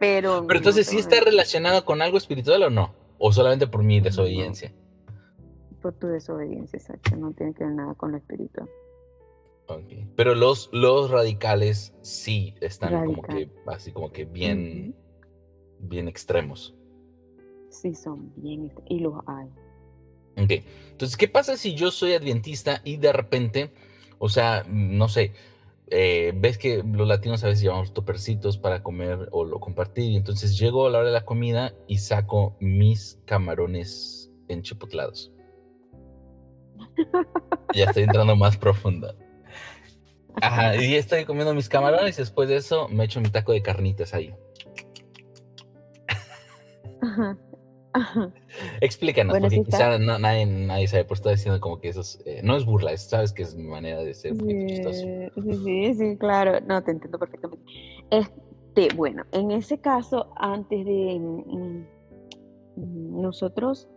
[0.00, 2.94] Pero, Pero entonces, ¿sí está relacionado con algo espiritual o no?
[3.18, 4.72] ¿O solamente por mi desobediencia?
[5.80, 7.16] Por tu desobediencia, exacto.
[7.16, 8.68] No tiene que ver nada con lo espiritual.
[10.16, 14.96] Pero los, los radicales sí están como que así como que bien,
[15.78, 16.74] bien extremos.
[17.70, 19.48] Sí, son bien y los hay.
[20.36, 23.72] Ok, entonces, ¿qué pasa si yo soy adventista y de repente,
[24.18, 25.32] o sea, no sé,
[25.88, 30.16] eh, ves que los latinos a veces llevamos topercitos para comer o lo compartir, y
[30.16, 35.32] entonces llego a la hora de la comida y saco mis camarones enchipotlados.
[37.74, 39.14] ya estoy entrando más profunda.
[40.40, 43.62] Ajá, y estoy comiendo mis camarones y después de eso me echo mi taco de
[43.62, 44.32] carnitas ahí.
[47.02, 47.36] Ajá.
[48.80, 52.64] Explícanos, porque quizá nadie, nadie sabe, por estar diciendo como que eso eh, no es
[52.64, 57.18] burla, sabes que es mi manera de ser sí, Sí, sí, claro, no, te entiendo
[57.18, 57.64] perfectamente.
[58.10, 61.86] Este, bueno, en ese caso, antes de mm,
[62.76, 63.88] mm, nosotros,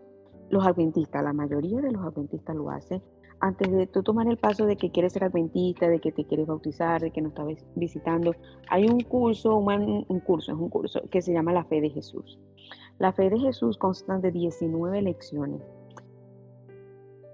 [0.50, 3.02] los adventistas, la mayoría de los adventistas lo hacen,
[3.40, 6.48] antes de tú tomar el paso de que quieres ser adventista, de que te quieres
[6.48, 8.34] bautizar, de que nos estás visitando,
[8.70, 11.90] hay un curso, un, un curso, es un curso que se llama la fe de
[11.90, 12.40] Jesús.
[13.04, 15.62] La fe de Jesús consta de 19 lecciones.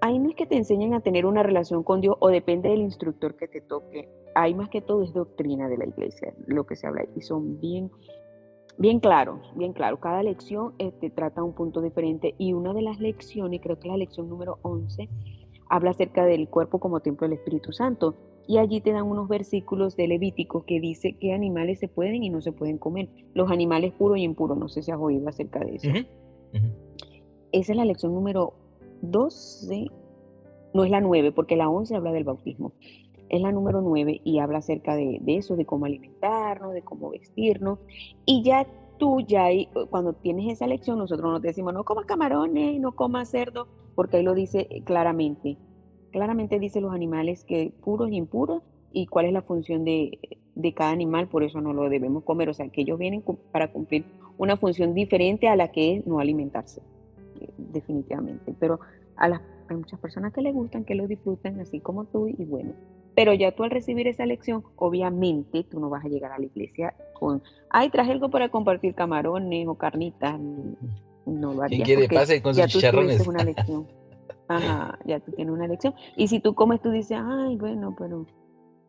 [0.00, 3.36] Hay más que te enseñan a tener una relación con Dios o depende del instructor
[3.36, 4.08] que te toque.
[4.34, 7.60] Hay más que todo es doctrina de la iglesia, lo que se habla y son
[7.60, 7.88] bien
[8.78, 10.00] Bien claro, bien claro.
[10.00, 13.96] Cada lección este, trata un punto diferente y una de las lecciones, creo que la
[13.96, 15.08] lección número 11,
[15.68, 18.16] habla acerca del cuerpo como templo del Espíritu Santo.
[18.50, 22.30] Y allí te dan unos versículos de Levítico que dice qué animales se pueden y
[22.30, 23.08] no se pueden comer.
[23.32, 24.58] Los animales puros y impuros.
[24.58, 25.88] No sé si has oído acerca de eso.
[27.52, 28.54] Esa es la lección número
[29.02, 29.86] 12.
[30.74, 32.72] No es la 9, porque la 11 habla del bautismo.
[33.28, 37.78] Es la número 9 y habla acerca de, eso, de cómo alimentarnos, de cómo vestirnos.
[38.26, 38.66] Y ya
[38.98, 39.46] tú, ya
[39.90, 44.16] cuando tienes esa lección, nosotros no te decimos, no comas camarones, no comas cerdo, porque
[44.16, 45.56] ahí lo dice claramente.
[46.10, 50.18] Claramente dice los animales que puros y impuros y cuál es la función de,
[50.54, 52.48] de cada animal, por eso no lo debemos comer.
[52.48, 54.04] O sea, que ellos vienen para cumplir
[54.38, 56.82] una función diferente a la que es no alimentarse,
[57.40, 58.54] eh, definitivamente.
[58.58, 58.80] Pero
[59.16, 62.44] a las, hay muchas personas que les gustan, que lo disfrutan, así como tú, y
[62.44, 62.72] bueno,
[63.14, 66.46] pero ya tú al recibir esa lección, obviamente tú no vas a llegar a la
[66.46, 70.38] iglesia con, ay, traje algo para compartir camarones o carnitas.
[71.26, 71.84] No lo harías.
[71.84, 73.26] ¿Quién quiere pase con sus chicharrones?
[73.26, 73.86] una lección.
[74.50, 75.94] Ajá, ya tú tienes una lección.
[76.16, 78.26] Y si tú comes, tú dices, ay, bueno, pero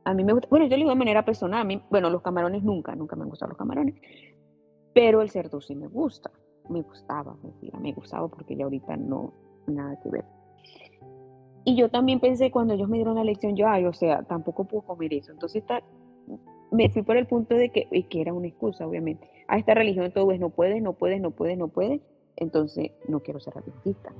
[0.03, 0.47] a mí me gusta.
[0.49, 1.61] Bueno, yo lo digo de manera personal.
[1.61, 3.93] A mí, bueno, los camarones nunca, nunca me han gustado los camarones.
[4.93, 6.31] Pero el cerdo sí me gusta.
[6.67, 7.37] Me gustaba,
[7.79, 9.33] me gustaba porque ya ahorita no,
[9.67, 10.25] nada que ver.
[11.63, 14.63] Y yo también pensé cuando ellos me dieron la lección, yo, ay, o sea, tampoco
[14.63, 15.31] puedo comer eso.
[15.31, 15.63] Entonces
[16.71, 19.29] me fui por el punto de que, que era una excusa, obviamente.
[19.47, 22.01] A esta religión todo es no puedes, no puedes, no puedes, no puedes.
[22.35, 24.11] Entonces no quiero ser adventista.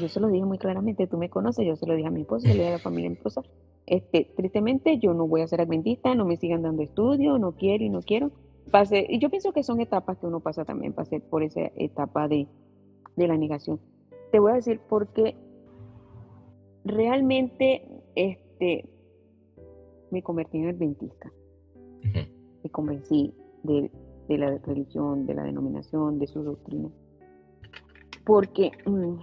[0.00, 2.22] Yo se lo dije muy claramente, tú me conoces, yo se lo dije a mi
[2.22, 3.42] esposa, le dije a la familia de mi esposa.
[3.86, 7.84] Este, tristemente yo no voy a ser adventista, no me sigan dando estudio, no quiero
[7.84, 8.30] y no quiero.
[8.70, 12.26] Pase, y yo pienso que son etapas que uno pasa también, pasé por esa etapa
[12.26, 12.48] de,
[13.14, 13.78] de la negación
[14.30, 15.34] te voy a decir porque
[16.84, 18.88] realmente este,
[20.10, 21.32] me convertí en adventista.
[22.62, 23.90] Me convencí de,
[24.28, 26.90] la religión, de la denominación, de su doctrina.
[28.24, 29.16] Porque mm,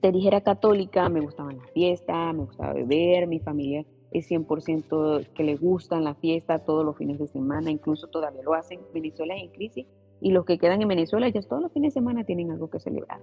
[0.00, 5.44] te dijera católica, me gustaban las fiestas, me gustaba beber, mi familia es 100% que
[5.44, 8.80] le gustan las fiestas todos los fines de semana, incluso todavía lo hacen.
[8.92, 9.86] Venezuela es en crisis
[10.20, 12.80] y los que quedan en Venezuela ya todos los fines de semana tienen algo que
[12.80, 13.20] celebrar.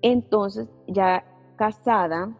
[0.00, 1.24] Entonces, ya
[1.56, 2.36] casada,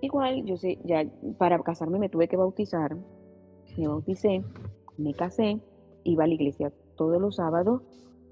[0.00, 1.06] igual, yo sé, ya
[1.38, 2.96] para casarme me tuve que bautizar,
[3.76, 4.42] me bauticé,
[4.96, 5.60] me casé,
[6.04, 7.82] iba a la iglesia todos los sábados,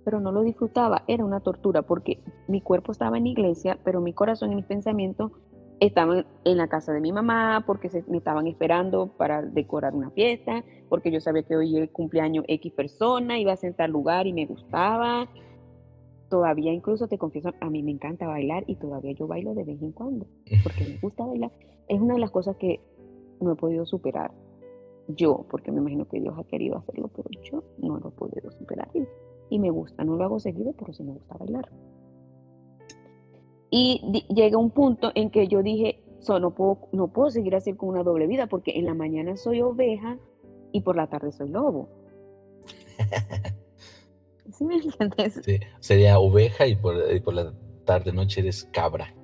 [0.05, 4.01] pero no lo disfrutaba, era una tortura porque mi cuerpo estaba en la iglesia, pero
[4.01, 5.33] mi corazón y mis pensamientos
[5.81, 10.11] estaban en la casa de mi mamá porque se, me estaban esperando para decorar una
[10.11, 14.33] fiesta, porque yo sabía que hoy el cumpleaños X persona, iba a sentar lugar y
[14.33, 15.29] me gustaba,
[16.29, 19.81] todavía incluso te confieso, a mí me encanta bailar y todavía yo bailo de vez
[19.83, 20.27] en cuando,
[20.63, 21.53] porque me gusta bailar.
[21.89, 22.81] Es una de las cosas que
[23.41, 24.33] no he podido superar
[25.09, 28.51] yo, porque me imagino que Dios ha querido hacerlo, pero yo no lo he podido
[28.51, 28.89] superar
[29.51, 31.71] y, me gusta, no lo hago seguido, pero sí me gusta bailar.
[33.71, 37.91] Y llega un punto en que yo dije, no, puedo, no puedo seguir así con
[37.91, 40.19] una doble vida, porque en la mañana soy oveja
[40.73, 41.89] y por la tarde soy lobo.
[44.53, 45.41] ¿Sí me entiendes?
[45.45, 47.53] Sí, sería oveja y por, por la
[47.85, 49.15] tarde noche eres cabra.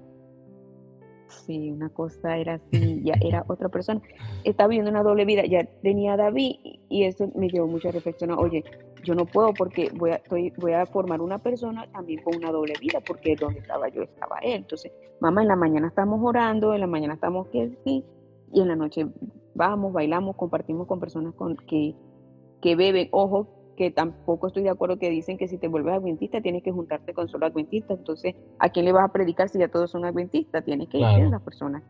[1.29, 4.01] Sí, una cosa era así, ya era otra persona.
[4.45, 6.57] Estaba viviendo una doble vida, ya tenía a David
[6.89, 8.65] y eso me llevó mucho a reflexionar, oye,
[9.05, 12.51] yo no puedo porque voy a, estoy, voy a formar una persona también con una
[12.51, 14.55] doble vida, porque donde estaba yo estaba él.
[14.55, 18.05] Entonces, mamá, en la mañana estamos orando, en la mañana estamos que sí,
[18.53, 19.07] y en la noche
[19.55, 21.95] vamos, bailamos, compartimos con personas con, que,
[22.61, 23.09] que beben.
[23.13, 26.73] Ojo, que tampoco estoy de acuerdo que dicen que si te vuelves adventista tienes que
[26.73, 27.99] juntarte con solo adventistas.
[27.99, 30.65] Entonces, ¿a quién le vas a predicar si ya todos son adventistas?
[30.65, 31.83] Tienes que ir a las personas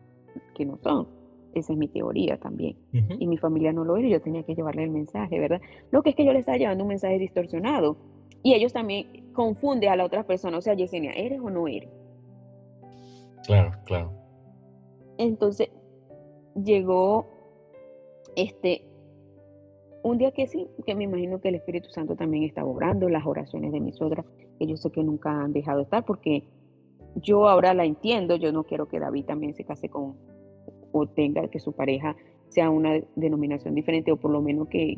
[0.55, 1.07] que no son.
[1.55, 2.77] Esa es mi teoría también.
[2.91, 5.61] Y mi familia no lo era y yo tenía que llevarle el mensaje, ¿verdad?
[5.89, 7.97] Lo que es que yo le estaba llevando un mensaje distorsionado.
[8.43, 10.57] Y ellos también confunden a la otra persona.
[10.57, 11.89] O sea, Yesenia, ¿eres o no eres?
[13.47, 14.11] Claro, claro.
[15.17, 15.69] Entonces,
[16.61, 17.25] llegó
[18.35, 18.83] este
[20.03, 23.25] un día que sí, que me imagino que el Espíritu Santo también estaba obrando, las
[23.25, 24.23] oraciones de mi suegra,
[24.59, 26.43] que yo sé que nunca han dejado de estar, porque
[27.15, 30.15] yo ahora la entiendo, yo no quiero que David también se case con
[30.97, 32.15] o tenga que su pareja
[32.47, 34.97] sea una denominación diferente, o por lo menos que,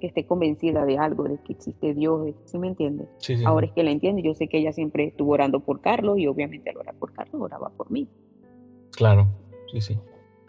[0.00, 3.06] esté convencida de algo, de que existe Dios, ¿sí me entiende?
[3.46, 6.26] Ahora es que la entiende, yo sé que ella siempre estuvo orando por Carlos y
[6.26, 8.08] obviamente al orar por Carlos oraba por mí.
[8.90, 9.28] Claro,
[9.70, 9.96] sí, sí.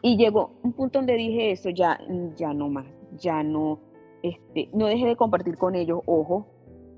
[0.01, 1.99] Y llegó un punto donde dije eso, ya,
[2.36, 2.88] ya no más,
[3.19, 3.79] ya no,
[4.23, 6.47] este, no dejé de compartir con ellos, ojo,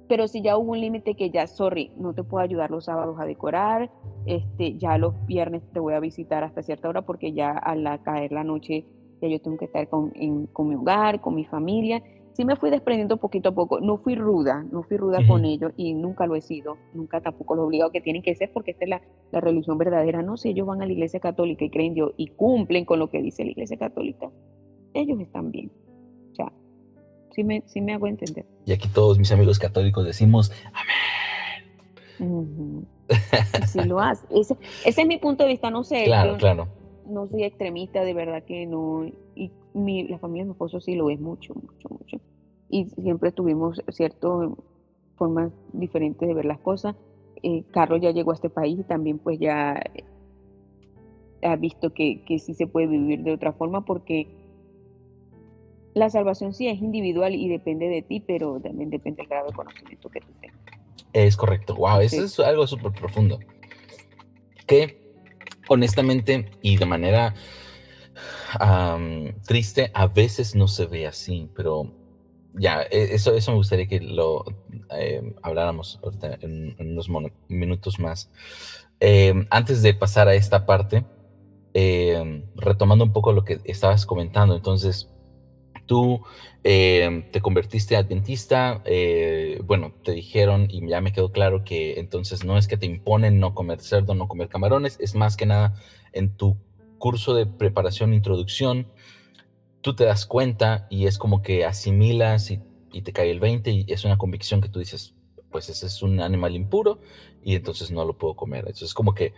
[0.07, 3.17] pero si ya hubo un límite que ya, sorry, no te puedo ayudar los sábados
[3.19, 3.91] a decorar,
[4.25, 8.31] este, ya los viernes te voy a visitar hasta cierta hora porque ya al caer
[8.31, 8.85] la noche
[9.21, 10.11] ya yo tengo que estar con,
[10.51, 12.03] con mi hogar, con mi familia.
[12.33, 15.71] Sí me fui desprendiendo poquito a poco, no fui ruda, no fui ruda con ellos
[15.77, 18.71] y nunca lo he sido, nunca tampoco lo he obligado que tienen que ser porque
[18.71, 21.69] esta es la, la religión verdadera, no, si ellos van a la iglesia católica y
[21.69, 24.29] creen Dios y cumplen con lo que dice la iglesia católica,
[24.93, 25.71] ellos están bien.
[27.35, 28.45] Sí me, sí me hago entender.
[28.65, 30.51] Y aquí todos mis amigos católicos decimos,
[32.17, 32.87] amén.
[33.67, 34.25] si lo hace.
[34.31, 36.05] Ese, ese, es mi punto de vista, no sé.
[36.05, 36.67] Claro, claro
[37.07, 39.05] no soy extremista, de verdad que no.
[39.35, 42.17] Y mi, la familia de mi esposo sí lo es mucho, mucho, mucho.
[42.69, 44.49] Y siempre tuvimos ciertas
[45.15, 46.95] formas diferentes de ver las cosas.
[47.43, 49.79] Eh, Carlos ya llegó a este país y también pues ya
[51.43, 54.27] ha visto que, que sí se puede vivir de otra forma porque
[55.95, 59.53] la salvación sí es individual y depende de ti, pero también depende del grado de
[59.53, 60.59] conocimiento que tú tengas.
[61.13, 61.73] Es correcto.
[61.75, 63.39] Wow, eso es algo súper profundo.
[64.67, 65.01] Que
[65.69, 67.33] honestamente y de manera
[69.45, 71.93] triste, a veces no se ve así, pero
[72.53, 74.43] ya, e, eso, eso me gustaría que lo
[74.91, 75.99] eh, habláramos
[76.41, 77.09] en, unos
[77.47, 78.29] minutos más.
[78.99, 81.05] Em, antes de pasar a esta parte,
[81.73, 85.09] em, retomando un poco lo que estabas comentando, entonces,
[85.85, 86.21] tú
[86.63, 92.43] em, te convertiste adventista, eh, bueno, te dijeron y ya me quedó claro que entonces
[92.43, 95.75] no es que te imponen no comer cerdo, no comer camarones, es más que nada
[96.13, 96.57] en tu
[96.97, 98.87] curso de preparación, introducción,
[99.81, 102.59] tú te das cuenta y es como que asimilas y,
[103.03, 105.13] te cae el 20 y es una convicción que tú dices,
[105.51, 107.01] pues ese es un animal impuro
[107.43, 108.61] y entonces no lo puedo comer.
[108.61, 109.33] Entonces es como que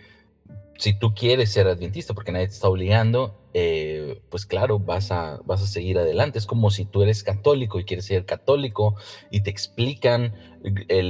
[0.78, 5.40] si tú quieres ser adventista porque nadie te está obligando, eh, pues claro, vas a,
[5.46, 6.38] vas a seguir adelante.
[6.38, 8.96] Es como si tú eres católico y quieres ser católico
[9.32, 10.34] y te explican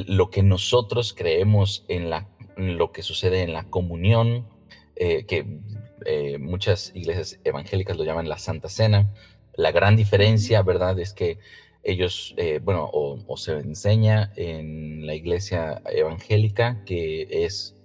[0.08, 4.48] lo que nosotros creemos en, la, lo que sucede en la comunión,
[4.96, 5.46] eh, que
[6.06, 9.14] eh, muchas iglesias evangélicas lo llaman la Santa Cena.
[9.56, 11.40] La gran diferencia, ¿verdad?, es que
[11.84, 17.77] ellos, bueno, o, o se enseña en la iglesia evangélica que es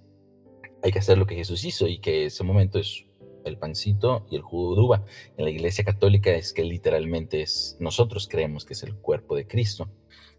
[0.83, 3.05] hay que hacer lo que Jesús hizo y que ese momento es
[3.45, 5.05] el pancito y el jugo de uva.
[5.37, 9.47] En la iglesia católica es que literalmente es, nosotros creemos que es el cuerpo de
[9.47, 9.89] Cristo.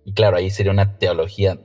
[0.05, 1.59] Y claro, ahí sería una teología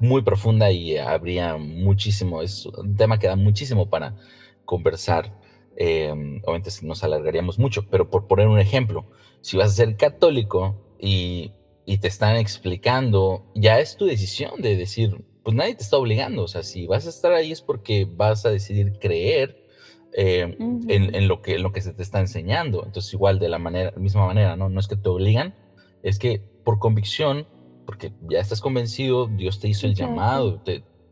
[0.00, 4.16] muy profunda y habría muchísimo, es un tema que da muchísimo para
[4.64, 5.38] conversar.
[5.76, 6.10] Eh,
[6.44, 9.10] obviamente nos alargaríamos mucho, pero por poner un ejemplo,
[9.42, 11.52] si vas a ser católico y,
[11.84, 16.42] y te están explicando, ya es tu decisión de decir, pues nadie te está obligando.
[16.42, 19.64] O sea, si vas a estar ahí es porque vas a decidir creer
[20.12, 22.84] eh, en, lo que, lo que se te está enseñando.
[22.84, 24.68] Entonces, igual de la manera, misma manera, ¿no?
[24.68, 25.54] No es que te obligan,
[26.02, 27.46] es que por convicción,
[27.86, 30.62] porque ya estás convencido, Dios te hizo el llamado,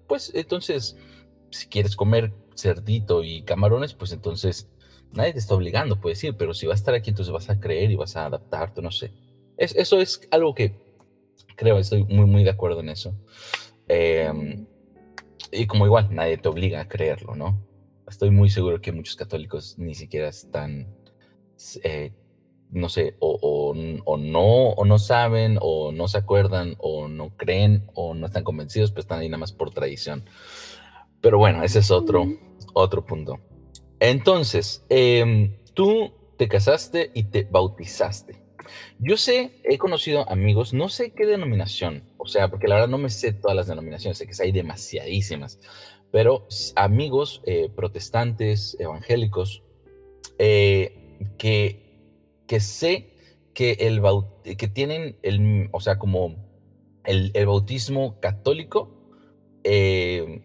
[0.06, 0.98] pues entonces,
[1.48, 4.68] si quieres comer cerdito y camarones, pues entonces
[5.12, 7.58] nadie te está obligando, puedes ir, pero si vas a estar aquí, entonces vas a
[7.58, 9.14] creer y vas a adaptarte, no sé.
[9.56, 10.78] Es, eso es algo que
[11.56, 13.14] creo, estoy muy, muy de acuerdo en eso.
[13.88, 14.66] Em,
[15.52, 17.62] y como igual, nadie te obliga a creerlo, ¿no?
[18.08, 20.88] Estoy muy seguro que muchos católicos ni siquiera están,
[21.82, 22.12] eh,
[22.70, 28.14] no sé, o, no, o no saben, o no se acuerdan, o no creen, o
[28.14, 30.24] no están convencidos, pues están ahí nada más por tradición.
[31.20, 32.26] Pero bueno, ese es otro,
[32.74, 33.40] otro punto.
[33.98, 38.45] Entonces, em, tú te casaste y te bautizaste.
[38.98, 42.98] Yo sé, he conocido amigos, no sé qué denominación, o sea, porque la verdad no
[42.98, 45.58] me sé todas las denominaciones, sé que hay demasiadísimas,
[46.10, 49.62] pero amigos eh, protestantes, evangélicos,
[50.38, 53.10] eh, que, que sé
[53.54, 54.02] que, el
[54.56, 56.36] que tienen, el, o sea, como
[57.04, 58.92] el, bautismo católico,
[59.64, 60.42] eh,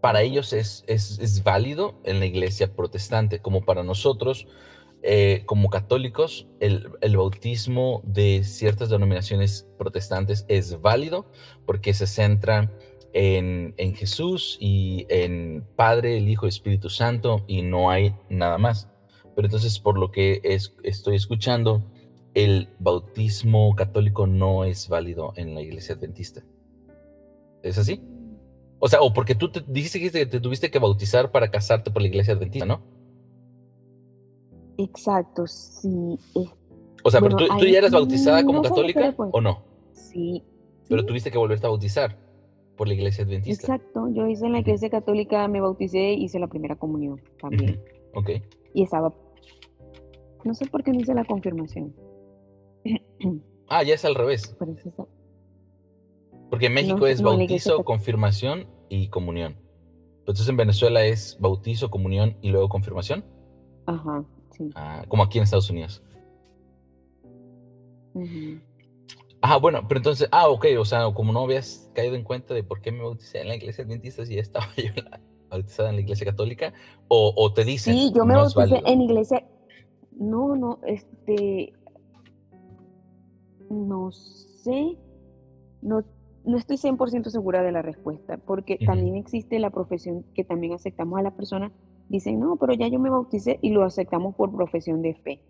[0.00, 4.46] para ellos es, es, es válido en la iglesia protestante, como para nosotros
[5.02, 11.24] eh, como católicos, el, bautismo de ciertas denominaciones protestantes es válido
[11.64, 12.70] porque se centra
[13.14, 18.88] en, Jesús y en Padre, el Hijo y Espíritu Santo y no hay nada más.
[19.34, 20.42] Pero entonces, por lo que
[20.82, 21.82] estoy escuchando,
[22.34, 26.44] el bautismo católico no es válido en la iglesia adventista.
[27.62, 28.02] ¿Es así?
[28.78, 32.02] O sea, o porque tú te, dijiste que te tuviste que bautizar para casarte por
[32.02, 32.99] la iglesia adventista, ¿no?
[34.82, 36.18] Exacto, sí.
[37.04, 39.62] o sea, pero tú, ya eras bautizada como católica o no?
[39.92, 40.42] Sí.
[40.88, 42.18] Pero tuviste que volverte a bautizar
[42.76, 43.74] por la iglesia adventista.
[43.74, 47.78] Exacto, yo hice en la iglesia católica, me bauticé, hice la primera comunión también.
[48.14, 48.30] Ok.
[48.72, 49.12] Y estaba,
[50.44, 51.94] no sé por qué no hice la confirmación.
[53.68, 54.56] ah, ya es al revés.
[56.48, 59.56] Porque en México es bautizo, confirmación y comunión.
[60.20, 63.24] Entonces en Venezuela es bautizo, comunión y luego confirmación.
[63.86, 64.24] Ajá.
[64.50, 64.70] Sí.
[64.74, 66.02] Ah, como aquí en Estados Unidos.
[68.14, 68.60] Ujú.
[69.42, 72.62] Ajá, bueno, pero entonces, ah, ok, o sea, como no habías caído en cuenta de
[72.62, 74.92] por qué me bauticé en la iglesia adventista si ya estaba yo
[75.48, 76.72] bautizada en la iglesia católica,
[77.08, 79.44] o, o te dicen, Sí, yo me no bauticé en iglesia.
[80.12, 81.72] No, no, este,
[83.70, 84.98] no sé,
[85.80, 86.04] no,
[86.44, 91.18] no estoy 100% segura de la respuesta, porque también existe la profesión que también aceptamos
[91.18, 91.72] a las personas,
[92.10, 95.40] dicen, no, pero ya yo me bauticé y lo aceptamos por profesión de fe.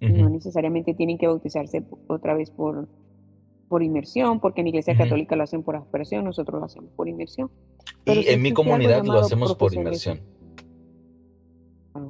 [0.00, 2.88] No necesariamente tienen que bautizarse otra vez por,
[3.68, 5.02] por inmersión, porque en iglesia ujú.
[5.02, 7.50] católica lo hacen por aspersión, nosotros lo hacemos por inmersión.
[8.04, 10.20] Pero Y sí en mi comunidad lo hacemos por inmersión.
[11.94, 12.06] Ah.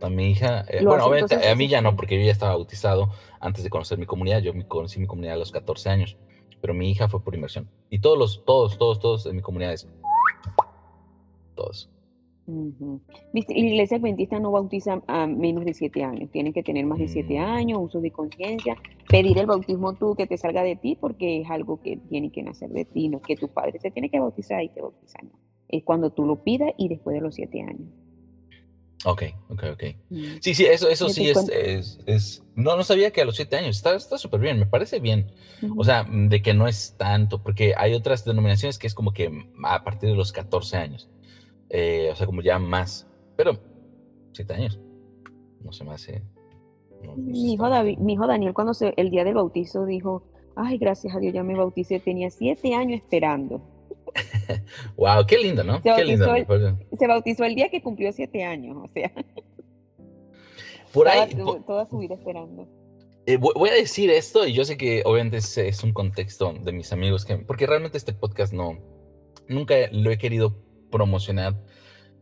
[0.00, 2.32] A mi hija, eh, bueno, hacen, obviamente entonces a mí ya no, porque yo ya
[2.32, 4.40] estaba bautizado antes de conocer mi comunidad.
[4.40, 6.16] Yo me conocí mi comunidad a los 14 años,
[6.62, 7.68] pero mi hija fue por inmersión.
[7.90, 9.86] Y todos los, todos, todos, todos en mi comunidad es
[11.54, 11.91] todos.
[12.46, 13.00] Ujú.
[13.32, 16.30] Viste, la iglesia adventista no bautiza a menos de siete años.
[16.30, 18.76] Tienes que tener más de siete Mm, años, uso de conciencia,
[19.10, 22.42] pedir el bautismo tú que te salga de ti porque es algo que tiene que
[22.42, 25.18] nacer de ti, no es que tu padre se tiene que bautizar y te bautiza,
[25.22, 25.38] no.
[25.68, 27.88] Es cuando tú lo pidas y después de los siete años.
[29.04, 29.82] ok, ok, ok.
[30.10, 30.38] Mm.
[30.40, 33.56] Sí, sí, eso, eso sí es, es, es- No, no sabía que a los 7
[33.56, 33.76] años.
[33.76, 35.32] Está está súper bien, me parece bien.
[35.76, 35.84] O Ujú.
[35.84, 39.30] sea, mm, de que no es tanto, porque hay otras denominaciones que es como que
[39.30, 41.08] mm, a partir de los 14 años.
[41.74, 43.08] Eh, o sea, como ya más.
[43.36, 43.58] Pero
[44.32, 44.78] 7 años.
[45.60, 46.22] No se me hace.
[47.02, 50.22] No, no Mi hijo, David, mi hijo Daniel, cuando se, el día del bautizo, dijo:
[50.54, 51.98] Ay, gracias a Dios, ya me bauticé.
[51.98, 53.60] Tenía siete años esperando.
[54.96, 55.80] Wow, qué lindo, ¿no?
[55.80, 56.34] Se Qué lindo.
[56.34, 56.46] el,
[56.98, 58.76] se bautizó el día que cumplió siete años.
[58.84, 59.10] O sea,
[60.92, 62.68] Por estaba ahí, tu- po- toda su vida esperando.
[63.26, 66.52] eh, voy voy a decir esto, y yo sé que obviamente es, es un contexto
[66.52, 68.76] de mis amigos, que, porque realmente este podcast no,
[69.48, 70.54] nunca lo he querido
[70.92, 71.56] promocionar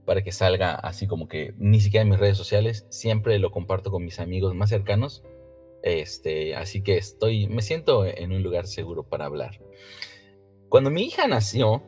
[0.06, 3.90] para que salga así como que ni siquiera en mis redes sociales, siempre lo comparto
[3.90, 5.22] con mis amigos más cercanos,
[5.82, 9.60] este, así que estoy, me siento en un lugar seguro para hablar.
[10.68, 11.82] Cuando mi hija nació,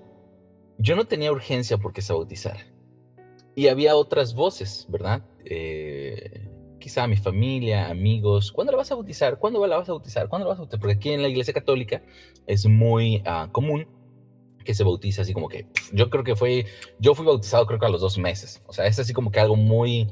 [0.78, 2.66] yo no tenía urgencia porque se bautizara.
[3.54, 5.22] Y había otras voces, ¿verdad?
[5.44, 9.38] Eh, quizá mi familia, amigos, ¿cuándo la vas a bautizar?
[9.38, 10.28] ¿Cuándo la vas a bautizar?
[10.28, 10.80] ¿Cuándo la vas a bautizar?
[10.80, 12.02] Porque aquí en la iglesia católica
[12.46, 13.86] es muy ah, común
[14.64, 16.66] que se bautiza así como que, yo creo que fue,
[16.98, 18.62] yo fui bautizado creo que a los dos meses.
[18.66, 20.08] O sea, es así como que algo muy,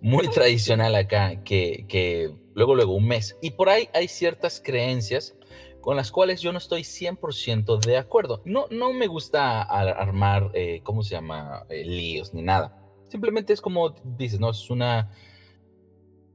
[0.00, 3.36] muy tradicional acá, que, que luego, luego un mes.
[3.40, 5.36] Y por ahí hay ciertas creencias
[5.80, 8.40] con las cuales yo no estoy 100% de acuerdo.
[8.44, 11.66] No, no me gusta ar- armar, eh, ¿cómo se llama?
[11.68, 12.78] Eh, líos ni nada.
[13.08, 14.50] Simplemente es como dices, ¿no?
[14.50, 15.10] Es una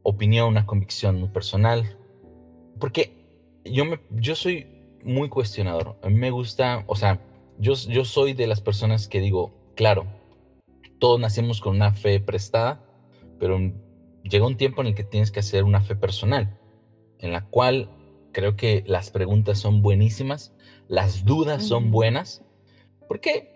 [0.04, 1.98] opinión, una convicción muy personal.
[2.80, 3.26] Porque
[3.66, 4.68] yo, me, yo soy
[5.04, 5.98] muy cuestionador.
[6.10, 7.20] Me gusta, o sea,
[7.60, 10.06] yo, yo soy de las personas que digo, claro,
[11.00, 12.84] todos nacemos con una fe prestada,
[13.40, 13.60] pero
[14.24, 16.60] llega un tiempo en el que tienes que hacer una fe personal,
[17.20, 17.90] en la cual
[18.32, 20.54] creo que las preguntas son buenísimas,
[20.88, 22.44] las dudas son buenas,
[23.08, 23.56] porque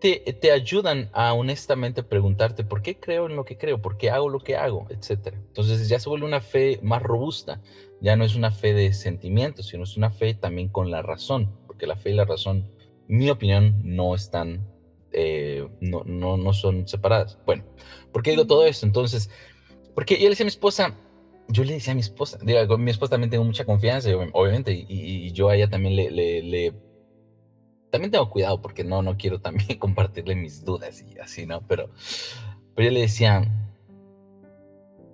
[0.00, 4.10] te, te ayudan a honestamente preguntarte por qué creo en lo que creo, por qué
[4.10, 5.34] hago lo que hago, etc.
[5.34, 7.60] Entonces ya se vuelve una fe más robusta,
[8.00, 11.56] ya no es una fe de sentimientos, sino es una fe también con la razón,
[11.66, 12.68] porque la fe y la razón,
[13.12, 14.66] mi opinión, no están,
[15.12, 17.38] eh, no, no, no son separadas.
[17.44, 17.62] Bueno,
[18.10, 18.86] ¿por qué digo todo esto?
[18.86, 19.28] Entonces,
[19.94, 20.94] porque yo le decía a mi esposa,
[21.48, 24.72] yo le decía a mi esposa, digo, con mi esposa también tengo mucha confianza, obviamente,
[24.72, 24.86] y,
[25.26, 26.72] y yo a ella también le, le, le-
[27.90, 31.60] también tengo cuidado porque no, no quiero también compartirle mis dudas y así, ¿no?
[31.66, 31.90] Pero,
[32.74, 33.40] pero yo le decía,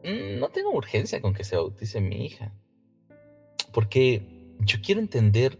[0.05, 2.55] "Mm, no tengo urgencia con que se bautice mi hija,
[3.73, 4.23] porque
[4.61, 5.59] yo quiero entender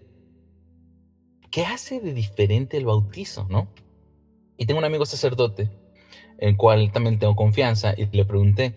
[1.51, 3.69] qué hace de diferente el bautizo, ¿no?
[4.57, 5.71] Y tengo un amigo sacerdote,
[6.39, 8.75] en el cual también tengo confianza, y le pregunté,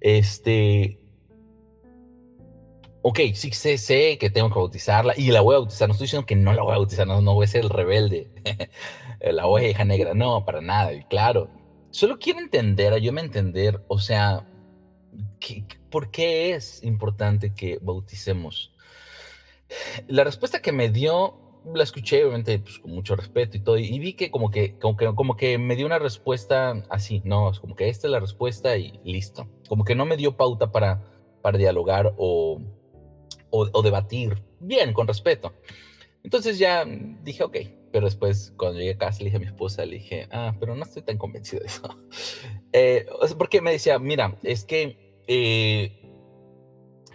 [0.00, 0.98] este,
[3.02, 6.06] ok, sí sé, sé que tengo que bautizarla, y la voy a bautizar, no estoy
[6.06, 8.30] diciendo que no la voy a bautizar, no, no voy a ser el rebelde,
[9.20, 11.50] la oveja negra, no, para nada, y claro,
[11.90, 14.46] solo quiero entender, ayúdame a entender, o sea,
[15.40, 18.72] ¿qué- ¿por qué es importante que bauticemos?
[20.06, 23.98] La respuesta que me dio, la escuché obviamente pues, con mucho respeto y todo, y
[23.98, 27.60] vi que como que, como que como que me dio una respuesta así, no, es
[27.60, 29.48] como que esta es la respuesta y listo.
[29.68, 31.04] Como que no me dio pauta para,
[31.42, 32.60] para dialogar o,
[33.50, 35.52] o, o debatir bien, con respeto.
[36.22, 37.56] Entonces ya dije, ok,
[37.92, 40.74] pero después cuando llegué a casa le dije a mi esposa, le dije, ah, pero
[40.74, 41.82] no estoy tan convencido de eso.
[42.74, 43.06] Eh,
[43.38, 46.07] porque me decía, mira, es que eh,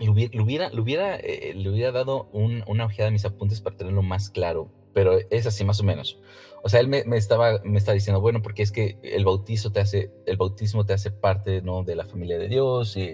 [0.03, 3.25] le hubiera, le hubiera, le hubiera, eh, le hubiera dado un- una ojeada a mis
[3.25, 6.19] apuntes para tenerlo más claro pero es así más o menos.
[6.61, 9.81] O sea, él me, estaba, me estaba diciendo, bueno, porque es que el bautizo te
[9.81, 11.83] hace, el bautismo te hace parte, ¿no?
[11.83, 13.09] De la familia de Dios, y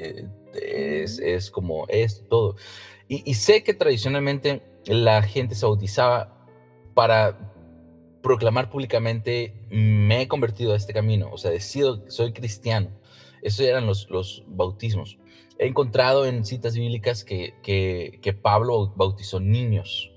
[0.54, 2.56] es, es como esto, todo.
[3.08, 6.46] Y, sé que tradicionalmente la gente se bautizaba
[6.94, 7.56] para
[8.22, 12.92] proclamar públicamente, me he convertido a este camino, o sea, decido, soy cristiano.
[13.42, 15.18] Esos eran los, los bautismos.
[15.60, 20.10] He encontrado en citas bíblicas que, que, que Pablo bautizó niños,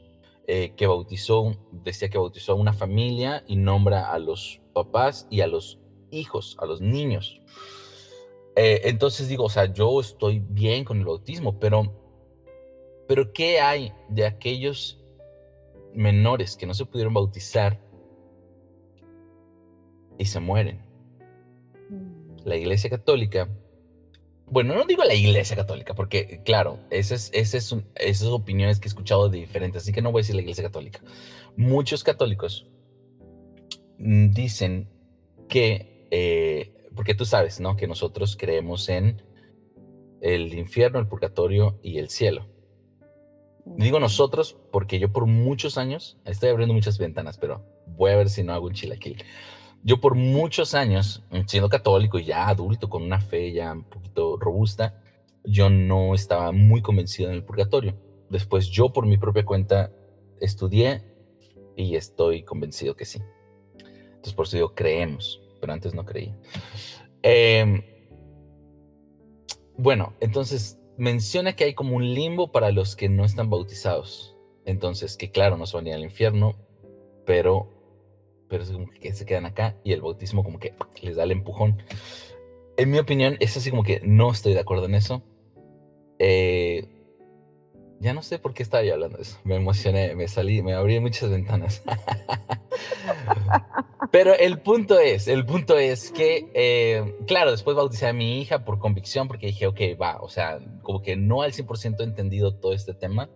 [0.47, 5.41] eh, que bautizó, decía que bautizó a una familia y nombra a los papás y
[5.41, 5.81] a los
[6.13, 7.41] hijos, a los niños.
[8.55, 11.93] Eh, entonces digo, o sea, yo estoy bien con el bautismo, pero,
[13.09, 15.03] pero ¿qué hay de aquellos
[15.93, 17.81] menores que no se pudieron bautizar
[20.19, 20.87] y se mueren?
[21.91, 22.37] Mm.
[22.45, 23.49] La Iglesia Católica
[24.53, 29.31] bueno, no digo la iglesia católica, porque claro, esas, esas, esas opiniones que he escuchado
[29.31, 31.01] de diferentes, así que no voy a decir la iglesia católica.
[31.57, 32.67] Muchos católicos
[33.99, 34.91] mm, dicen
[35.49, 37.79] que, eh, porque tú sabes, ¿no?
[37.79, 39.23] Que nosotros creemos en
[40.21, 42.47] el infierno, el purgatorio y el cielo.
[43.65, 48.29] Digo nosotros porque yo por muchos años, estoy abriendo muchas ventanas, pero voy a ver
[48.29, 49.25] si no hago un chilaquil.
[49.83, 54.37] Yo por muchos años, siendo católico y ya adulto, con una fe ya un poquito
[54.39, 55.03] robusta,
[55.45, 57.97] yo no estaba muy convencido en el purgatorio.
[58.31, 59.93] Después yo por mi propia cuenta
[60.41, 61.03] estudié
[61.77, 63.21] y estoy convencido que sí.
[63.77, 66.37] Entonces por eso digo creemos, pero antes no creía.
[67.23, 67.83] Em,
[69.77, 74.37] bueno, entonces menciona que hay como un limbo para los que no están bautizados.
[74.65, 76.55] Entonces, que claro, no se van a ir al infierno,
[77.27, 77.82] pero
[78.53, 81.31] pero es como que se quedan acá y el bautismo como que les da el
[81.31, 81.83] empujón.
[82.77, 85.23] En mi opinión, es así como que no estoy de acuerdo en eso.
[86.19, 86.87] Eh,
[87.99, 89.39] ya no sé por qué estaba yo hablando de eso.
[89.45, 91.83] Me emocioné, me salí, me abrí muchas ventanas.
[94.13, 98.67] Pero el punto es, el punto es que, eh, claro, después bauticé a mi hija
[98.67, 102.55] por convicción porque dije, ok, va, o sea, como que no al 100% he entendido
[102.55, 103.31] todo este tema,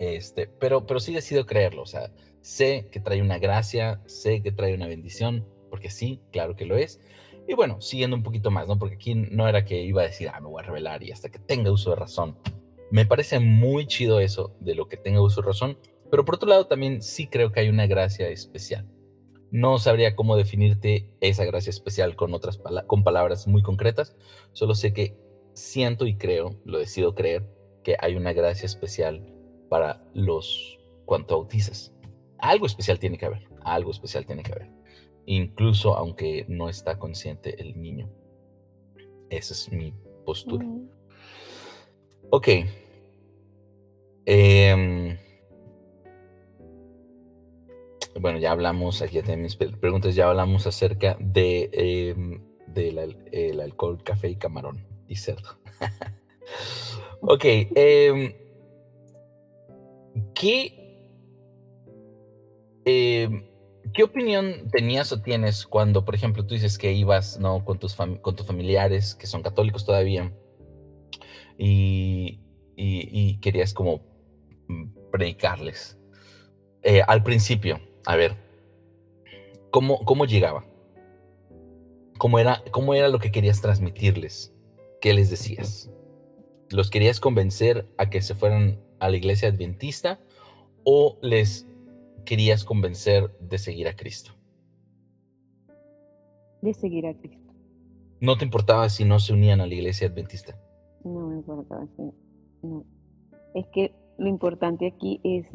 [0.00, 2.10] este, pero, pero sí decido creerlo, o sea,
[2.42, 6.76] Sé que trae una gracia, sé que trae una bendición, porque sí, claro que lo
[6.76, 7.00] es.
[7.46, 8.66] Y bueno, siguiendo un poquito más.
[8.78, 11.30] Porque aquí no era que iba a decir, ah, me voy a revelar y hasta
[11.30, 12.38] que tenga uso de razón.
[12.90, 15.78] Me parece muy chido eso de lo que tenga uso de razón,
[16.10, 18.88] pero por otro lado también sí creo que hay una gracia especial.
[19.52, 24.16] No sabría cómo definirte esa gracia especial con otras palabras muy concretas,
[24.52, 25.16] solo sé que
[25.54, 27.44] siento y creo, lo decido creer,
[27.84, 29.39] que hay una gracia especial
[29.70, 31.94] para los cuanto bautizas
[32.40, 34.70] algo especial tiene que haber, algo especial tiene que haber.
[35.26, 38.10] Incluso aunque no está consciente el niño.
[39.28, 39.94] Esa es mi
[40.24, 40.66] postura.
[42.30, 42.48] Ok.
[44.26, 45.18] Em,
[48.18, 54.30] bueno, ya hablamos, aquí ya tengo mis preguntas, ya hablamos acerca de del alcohol, café
[54.30, 55.58] y camarón y cerdo.
[57.20, 57.44] ok.
[57.44, 58.34] Em,
[60.34, 60.80] ¿Qué
[62.84, 63.44] Em,
[63.92, 67.64] ¿Qué opinión tenías o tienes cuando, por ejemplo, tú dices que ibas ¿no?
[67.64, 70.32] con, tus con tus familiares que son católicos todavía
[71.58, 72.38] y,
[73.40, 74.00] querías como
[74.68, 75.98] mm, predicarles?
[76.82, 78.36] Eh, al principio, a ver,
[79.70, 80.64] ¿cómo, cómo llegaba?
[82.18, 84.54] ¿Cómo era, ¿Cómo era lo que querías transmitirles?
[85.00, 85.90] ¿Qué les decías?
[86.70, 90.20] ¿Los querías convencer a que se fueran a la iglesia adventista
[90.84, 91.66] o les
[92.24, 94.32] querías convencer de seguir a Cristo?
[96.62, 97.52] De seguir a Cristo.
[98.20, 100.58] ¿No te importaba si no se unían a la iglesia adventista?
[101.04, 101.86] No me importaba,
[102.62, 102.84] no.
[103.54, 105.46] Es que lo importante aquí es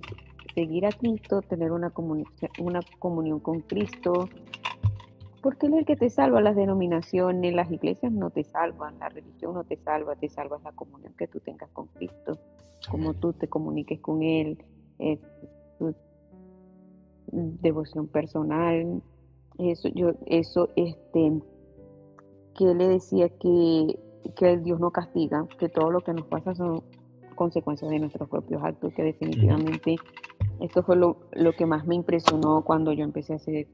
[0.56, 2.28] seguir a Cristo, tener una comunión,
[2.60, 4.28] una comunión con Cristo,
[5.46, 6.41] porque Él es el que te salva.
[6.41, 10.72] Las denominaciones, las iglesias no te salvan, la religión no te salva, te salva la
[10.72, 12.39] comunión que tú tengas con Cristo,
[12.89, 14.58] como tú te comuniques con Él,
[14.98, 15.20] eh,
[17.30, 19.04] devoción personal,
[19.60, 21.39] eso, yo, eso, este,
[22.56, 24.00] que le decía que,
[24.36, 26.82] que Dios no castiga, que todo lo que nos pasa son
[27.36, 29.98] consecuencias de nuestros propios actos, que definitivamente
[30.60, 33.68] esto fue lo, lo, que más me impresionó cuando yo empecé a hacer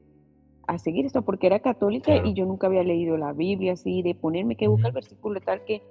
[0.66, 4.14] a seguir esto, porque era católica y yo nunca había leído la Biblia así, de
[4.14, 5.82] ponerme que busca el versículo tal que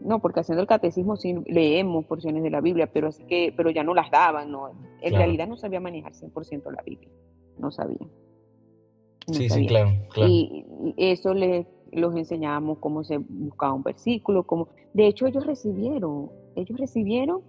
[0.00, 3.70] no, porque haciendo el catecismo sí leemos porciones de la Biblia, pero así que, pero
[3.70, 4.70] ya no las daban, ¿no?
[5.00, 7.08] En realidad no sabía manejar 100% la Biblia,
[7.58, 8.06] no sabía.
[9.28, 9.90] sí, sí, claro,
[10.28, 10.64] Y,
[10.96, 16.78] eso les los enseñábamos cómo se buscaba un versículo, cómo, de hecho ellos recibieron, ellos
[16.78, 17.40] recibieron,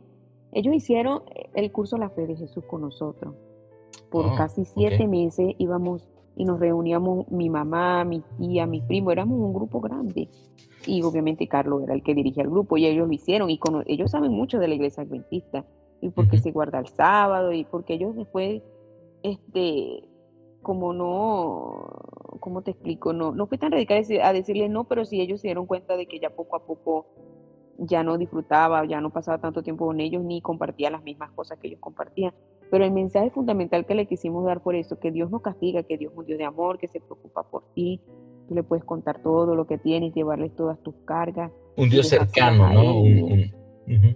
[0.53, 1.23] ellos hicieron
[1.53, 3.35] el curso La Fe de Jesús con nosotros.
[4.09, 6.07] Por Oh, casi siete meses íbamos
[6.37, 10.29] y nos reuníamos mi mamá, mi tía, mis primos, éramos un grupo grande.
[10.85, 13.83] Y obviamente Carlos era el que dirigía el grupo y ellos lo hicieron y cono-
[13.87, 15.65] ellos saben mucho de la iglesia adventista
[15.99, 18.61] y por qué se guarda el sábado y porque ellos después,
[19.23, 20.07] este,
[20.61, 21.87] como no,
[22.39, 23.13] ¿cómo te explico?
[23.13, 26.05] No, no fue tan radical a decirle no, pero sí ellos se dieron cuenta de
[26.05, 27.07] que ya poco a poco
[27.79, 31.57] ya no disfrutaba, ya no pasaba tanto tiempo con ellos ni compartía las mismas cosas
[31.59, 32.33] que ellos compartían.
[32.69, 35.97] Pero el mensaje fundamental que le quisimos dar por eso, que Dios no castiga, que
[35.97, 38.01] Dios es un Dios de amor, que se preocupa por ti,
[38.47, 41.51] tú le puedes contar todo lo que tienes, llevarles todas tus cargas.
[41.75, 42.99] Un Dios cercano, ¿no?
[43.01, 44.15] Un- un- ujú.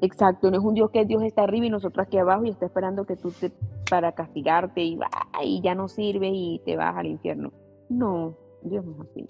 [0.00, 2.66] Exacto, no es un Dios que Dios está arriba y nosotros aquí abajo y está
[2.66, 3.52] esperando que tú te
[3.88, 5.08] para castigarte y, va,
[5.42, 7.52] y ya no sirves y te vas al infierno.
[7.88, 9.26] No, Dios no es así.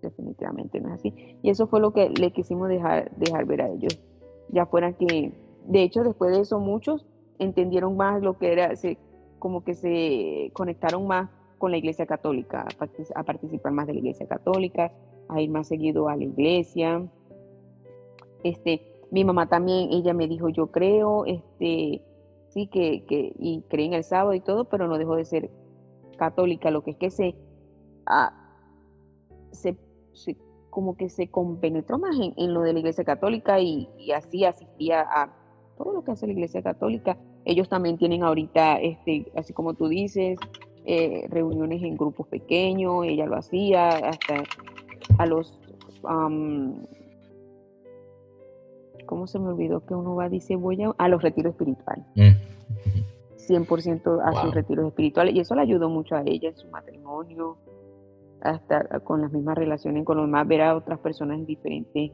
[0.00, 1.12] Definitivamente no es así.
[1.42, 4.00] Y eso fue lo que le quisimos dejar, dejar ver a ellos.
[4.50, 5.32] Ya fuera que,
[5.66, 7.04] de hecho, después de eso muchos
[7.38, 8.98] entendieron más lo que era, se,
[9.38, 13.94] como que se conectaron más con la iglesia católica, a, partic- a participar más de
[13.94, 14.92] la iglesia católica,
[15.28, 17.06] a ir más seguido a la iglesia.
[18.44, 22.02] Este, mi mamá también, ella me dijo, yo creo, este,
[22.48, 25.50] sí, que, que y creí en el sábado y todo, pero no dejó de ser
[26.16, 27.34] católica, lo que es que se,
[28.06, 28.32] ah,
[29.50, 29.76] se,
[30.12, 30.36] se-
[30.70, 34.44] como que se compenetró más en, en lo de la iglesia católica y, y así
[34.44, 35.34] asistía a
[35.76, 37.16] todo lo que hace la iglesia católica.
[37.48, 40.38] Ellos también tienen ahorita, este, así como tú dices,
[40.84, 44.44] eh, reuniones en grupos pequeños, ella lo hacía, hasta
[45.16, 45.58] a los,
[46.04, 46.84] am,
[49.06, 52.04] ¿cómo se me olvidó que uno va, dice, voy a, a los retiros espirituales?
[52.16, 53.04] Mm, ujú.
[53.36, 54.42] 100% a Wow.
[54.42, 57.56] sus retiros espirituales y eso le ayudó mucho a ella en su matrimonio,
[58.42, 62.12] hasta con las mismas relaciones con los demás, ver a otras personas en diferentes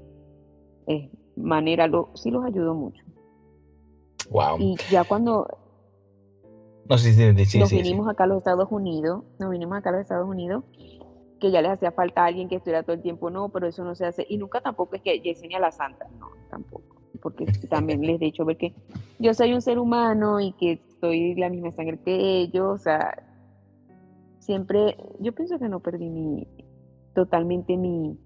[0.87, 3.04] eh, maneras, lo, sí los ayudó mucho.
[4.31, 4.59] Wow.
[4.59, 5.47] Y ya cuando
[6.89, 9.91] No, sí, sí, sí, sí, nos vinimos acá a los Estados Unidos, nos vinimos acá
[9.91, 10.65] a los Estados Unidos,
[11.41, 13.95] que ya les hacía falta alguien que estuviera todo el tiempo, no, pero eso no
[13.95, 18.17] se hace, y nunca tampoco es que Yesenia la santa, no, tampoco, porque también les
[18.17, 18.75] he dicho ver que
[19.19, 23.23] yo soy un ser humano y que soy la misma sangre que ellos, o sea,
[24.39, 26.47] siempre, yo pienso que no perdí mi,
[27.15, 28.19] totalmente mi,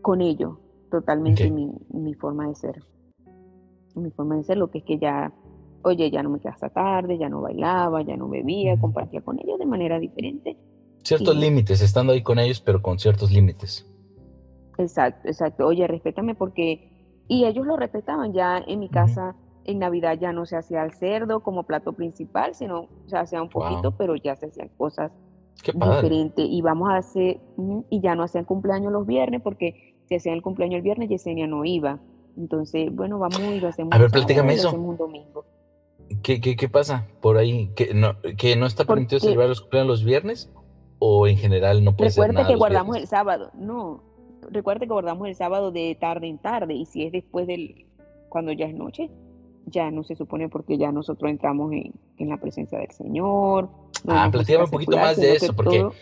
[0.00, 0.58] con ellos,
[0.90, 2.82] totalmente mi, mi forma de ser,
[3.94, 5.32] mi forma de ser, lo que es que ya,
[5.82, 9.38] oye, ya no me quedaba hasta tarde, ya no bailaba, ya no bebía, compartía con
[9.38, 10.56] ellos de manera diferente.
[11.02, 13.88] Ciertos y- límites, estando ahí con ellos, pero con ciertos límites.
[14.78, 15.66] Exacto, exacto.
[15.66, 16.88] Oye, respétame porque...
[17.28, 18.32] Y ellos lo respetaban.
[18.32, 22.54] Ya en mi casa, en Navidad ya no se hacía el cerdo como plato principal,
[22.54, 23.94] sino se hacía un poquito, Wow.
[23.96, 25.12] pero ya se hacían cosas
[25.64, 26.44] diferentes.
[26.48, 27.40] Y vamos a hacer...
[27.90, 31.46] Y ya no hacían cumpleaños los viernes porque si hacían el cumpleaños el viernes, Yesenia
[31.46, 32.00] no iba.
[32.36, 34.72] Entonces, bueno, vamos y lo hacemos A ver, platícame eso.
[34.74, 35.44] un domingo.
[36.22, 37.70] ¿Qué, qué, qué pasa por ahí?
[37.74, 40.50] ¿Que no, que no está permitido Porque- celebrar los cumpleaños los viernes?
[40.98, 43.10] ¿O en general no puede ser Recuerda que guardamos el viernes?
[43.10, 43.50] sábado.
[43.54, 44.02] No,
[44.50, 46.74] recuerda que guardamos el sábado de tarde en tarde.
[46.74, 47.86] Y si es después del,
[48.28, 49.10] cuando ya es noche,
[49.66, 53.68] ya no se supone porque ya nosotros entramos en, en la presencia del Señor.
[54.04, 55.92] no Ah, música un poquito más de eso, porque todo-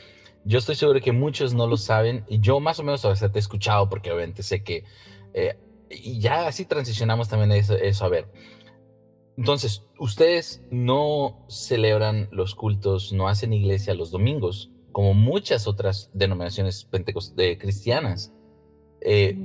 [0.45, 2.25] yo estoy seguro que muchos no lo saben.
[2.29, 4.85] Y yo más o menos o sea, te he escuchado, porque obviamente sé que...
[5.35, 5.57] eh,
[5.91, 8.05] y ya así transicionamos también eso, eso.
[8.05, 8.29] A ver,
[9.37, 16.87] entonces, ustedes no celebran los cultos, no hacen iglesia los domingos, como muchas otras denominaciones
[16.91, 18.33] pentecos- de cristianas.
[19.01, 19.37] Eh.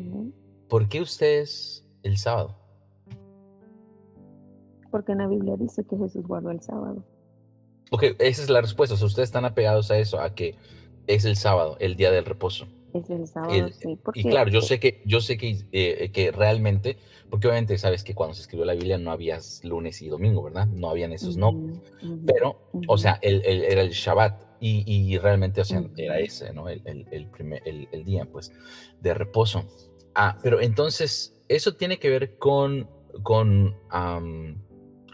[0.67, 2.57] ¿Por qué ustedes el sábado?
[4.91, 7.03] Porque en la Biblia dice que Jesús guardó el sábado.
[7.91, 8.95] Ok, esa es la respuesta.
[8.95, 10.55] O sea, ustedes están apegados a eso, a que
[11.07, 12.67] es el sábado, el día del reposo.
[12.95, 13.99] Es el sábado, El- sí.
[14.01, 16.97] Porque, Y claro, yo sé que, yo sé que, eh, que realmente,
[17.29, 20.67] porque obviamente sabes que cuando se escribió la Biblia no había lunes y domingo, ¿verdad?
[20.67, 21.51] No habían esos no.
[22.25, 26.53] Pero, o sea, el, el- era el Shabbat y, y realmente, o sea, era ese,
[26.53, 26.69] ¿no?
[26.69, 26.81] El,
[27.31, 28.51] primer, el, día, pues,
[29.01, 29.65] de reposo.
[30.15, 32.89] Ah, pero entonces, eso tiene que ver con,
[33.23, 33.75] con,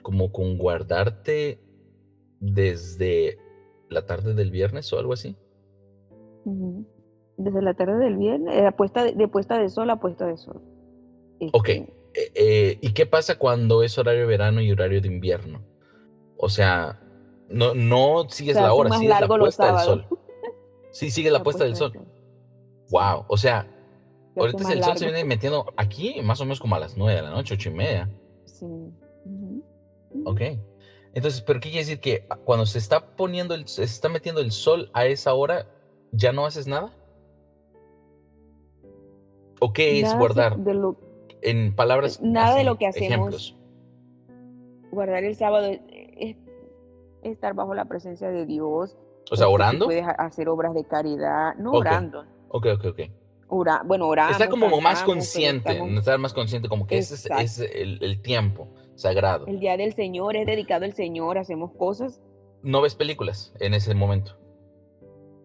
[0.04, 1.60] como con guardarte
[2.40, 3.38] desde
[3.90, 5.36] la tarde del viernes o algo así.
[7.44, 10.38] Desde la tarde del viernes, eh, puesta de, de puesta de sol a puesta de
[10.38, 10.62] sol.
[11.54, 11.70] Ok.
[11.70, 15.62] Este, Eh, eh, ¿Y qué pasa cuando es horario de verano y horario de invierno?
[16.38, 17.00] O sea,
[17.50, 20.08] no, no sigues la hora, sigues la puesta del sol.
[20.92, 21.94] Sí, sigues la, puesta del sol.
[22.90, 23.68] Wow, o sea,
[24.34, 27.16] Se ahorita el sol se viene metiendo aquí más o menos como a las nueve
[27.16, 28.10] de la noche, ocho y media.
[28.46, 28.66] Sí.
[30.26, 30.42] Ok.
[31.14, 32.00] Entonces, ¿pero qué quiere decir?
[32.02, 35.68] Que cuando se está poniendo, el, se está metiendo el sol a esa hora,
[36.12, 36.94] ¿ya no haces nada?
[39.64, 40.58] ¿O qué es Nada guardar?
[40.58, 40.98] de lo-
[41.44, 42.20] En palabras.
[42.22, 43.08] nada de así, lo que hacemos.
[43.12, 43.58] Ejemplos.
[44.92, 45.80] guardar el sábado es,
[46.18, 46.36] es
[47.24, 48.98] estar bajo la presencia de Dios.
[49.32, 49.86] O sea, orando.
[49.86, 51.78] puedes ha- hacer obras de caridad, no Ok.
[51.78, 52.26] orando.
[52.50, 53.00] Ok, ok, ok.
[53.48, 54.34] Ora, bueno, oramos.
[54.34, 57.44] Está como más consciente, estamos- estar más consciente, como que ese es, Exacto.
[57.44, 59.46] es el, el tiempo sagrado.
[59.48, 62.20] El día del Señor es dedicado al Señor, hacemos cosas,
[62.64, 64.38] No ves películas en ese momento.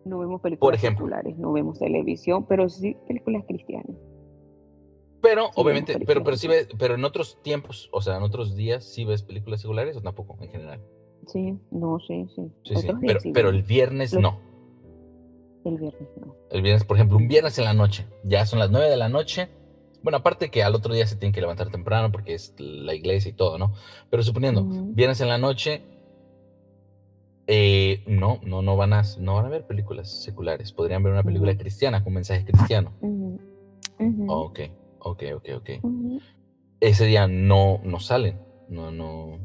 [0.07, 1.04] No vemos películas ejemplo.
[1.07, 3.96] seculares, no vemos televisión, pero sí películas cristianas.
[5.22, 8.54] Pero, Sí, obviamente, pero, pero sí ves, pero en otros tiempos, o sea, en otros
[8.54, 10.80] días, ¿sí ves películas seculares o tampoco, en general?
[11.26, 12.42] Sí, no, sí, sí.
[12.64, 12.88] Sí, sí.
[13.00, 14.38] Pero, sí pero el viernes Los- no.
[15.64, 16.34] El viernes no.
[16.50, 18.07] El viernes, por ejemplo, un viernes en la noche.
[18.22, 19.48] Ya son las 9 de la noche.
[20.04, 23.30] Bueno, aparte que al otro día se tienen que levantar temprano porque es la iglesia
[23.30, 23.72] y todo, ¿no?
[24.09, 24.62] Pero suponiendo,
[24.94, 25.82] viernes en la noche,
[27.47, 30.72] eh, no, no, no van a, no van a ver películas seculares.
[30.72, 31.59] Podrían ver una película No.
[31.59, 32.92] cristiana con mensaje cristiano.
[33.01, 33.38] Ujú,
[34.01, 34.61] ujú, Ok,
[35.01, 35.70] ok, ok, ok.
[35.82, 36.20] ujú.
[36.80, 38.38] Ese día no, no salen,
[38.68, 39.38] no, no,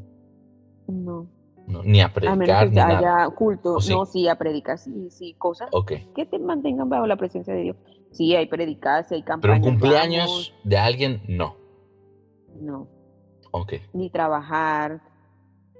[0.88, 1.28] No.
[1.68, 2.98] no, ni a A menos predicar que ni nada.
[2.98, 3.94] haya culto, ¿O sí?
[3.94, 7.62] no, sí, a predicar, sí, sí, cosas Ok, que te mantengan bajo la presencia de
[7.62, 7.78] Dios.
[8.12, 9.58] Sí, hay predicar, sí hay pero campañas.
[9.58, 11.56] un cumpleaños de alguien, no.
[12.60, 12.88] no,
[13.52, 13.74] Ok.
[13.94, 15.02] ni trabajar,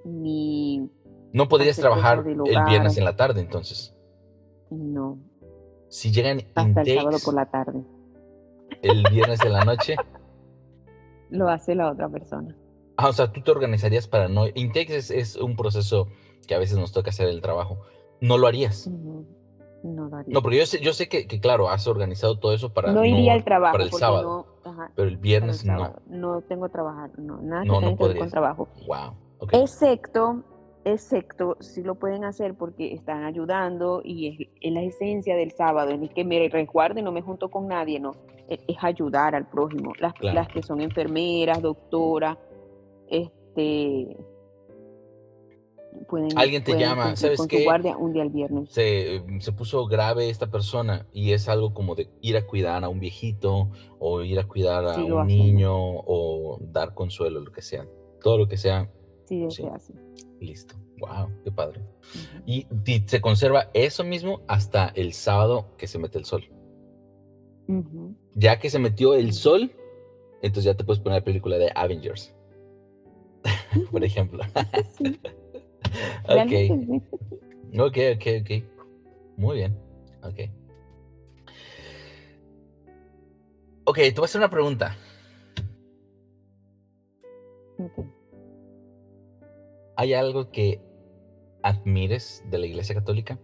[0.04, 0.88] ni,
[1.32, 3.94] No podrías trabajar el viernes en la tarde, entonces.
[4.70, 5.18] no,
[5.88, 7.82] Si llegan hasta el sábado por la tarde.
[8.82, 9.96] el viernes en la noche,
[11.30, 12.54] Lo hace la otra persona.
[12.98, 14.46] ah, o sea, tú te organizarías para no.
[14.54, 16.08] Intakes es, es un proceso
[16.46, 17.78] que a veces nos toca hacer el trabajo.
[18.20, 18.86] No lo harías.
[18.88, 19.24] No,
[19.82, 20.34] no lo haría.
[20.34, 22.92] No, porque yo sé, yo sé que, que, claro, has organizado todo eso para.
[22.92, 24.46] no iría al trabajo para el sábado.
[24.62, 25.94] no, ajá, Pero el viernes no.
[26.06, 28.18] no tengo trabajar, no, nada No, que no tenga que ver podrías.
[28.18, 28.68] con trabajo.
[28.86, 29.14] Wow.
[29.38, 29.54] Ok.
[29.54, 30.42] Excepto,
[30.84, 35.90] excepto, si lo pueden hacer porque están ayudando y es, es la esencia del sábado,
[35.92, 38.12] es que me resguarde, no me junto con nadie, no,
[38.48, 39.92] es, es ayudar al prójimo.
[40.00, 40.34] Las, Claro.
[40.34, 42.36] las que son enfermeras, doctoras,
[43.08, 44.16] este
[46.08, 47.64] pueden, Alguien te pueden llama, ¿sabes con qué?
[47.64, 48.70] guardia un día al viernes.
[48.70, 52.88] se, se puso grave esta persona y es algo como de ir a cuidar a
[52.88, 57.62] un viejito o ir a cuidar a Sí, un niño o dar consuelo, lo que
[57.62, 57.86] sea.
[58.22, 58.90] Todo lo que sea,
[59.32, 59.62] Sí, sí.
[59.62, 59.94] se hace.
[60.40, 60.74] listo.
[60.98, 61.80] Wow, qué padre.
[62.46, 66.44] Y, y se conserva eso mismo hasta el sábado que se mete el sol.
[68.34, 69.72] Ya que se metió el sol,
[70.42, 72.34] entonces ya te puedes poner la película de Avengers,
[73.90, 74.42] por ejemplo.
[74.98, 75.18] Sí,
[76.24, 78.50] ok, ok, ok, ok.
[79.36, 79.76] Muy bien.
[80.22, 80.40] Ok.
[83.84, 84.96] Ok, te voy a hacer una pregunta.
[87.78, 88.21] Ok.
[90.02, 90.80] ¿Hay algo que
[91.62, 93.38] admires de la Iglesia Católica?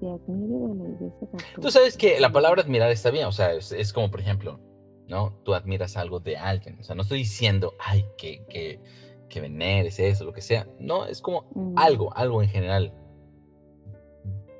[0.00, 1.28] Que admire de la iglesia
[1.60, 4.58] Tú sabes que la palabra admirar está bien, o sea, es, es como, por ejemplo,
[5.06, 5.38] ¿no?
[5.44, 8.80] Tú admiras algo de alguien, o sea, no estoy diciendo, ay, que, que,
[9.28, 10.66] que veneres eso, lo que sea.
[10.78, 12.94] No, es como Mm, algo, algo en general.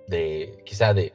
[0.07, 1.15] De, quizá de,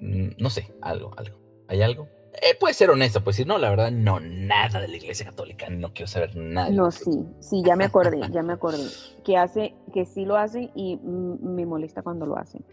[0.00, 1.38] mm, no sé, algo, algo.
[1.66, 2.08] ¿Hay algo?
[2.34, 5.68] Eh, puede ser honesta, puede decir, no, la verdad, no, nada de la Iglesia Católica,
[5.68, 6.70] no quiero saber nada.
[6.70, 8.86] No, sí, sí, ya me acordé, ya me acordé.
[9.24, 12.64] Que hace, que sí lo hacen y me molesta cuando lo hacen.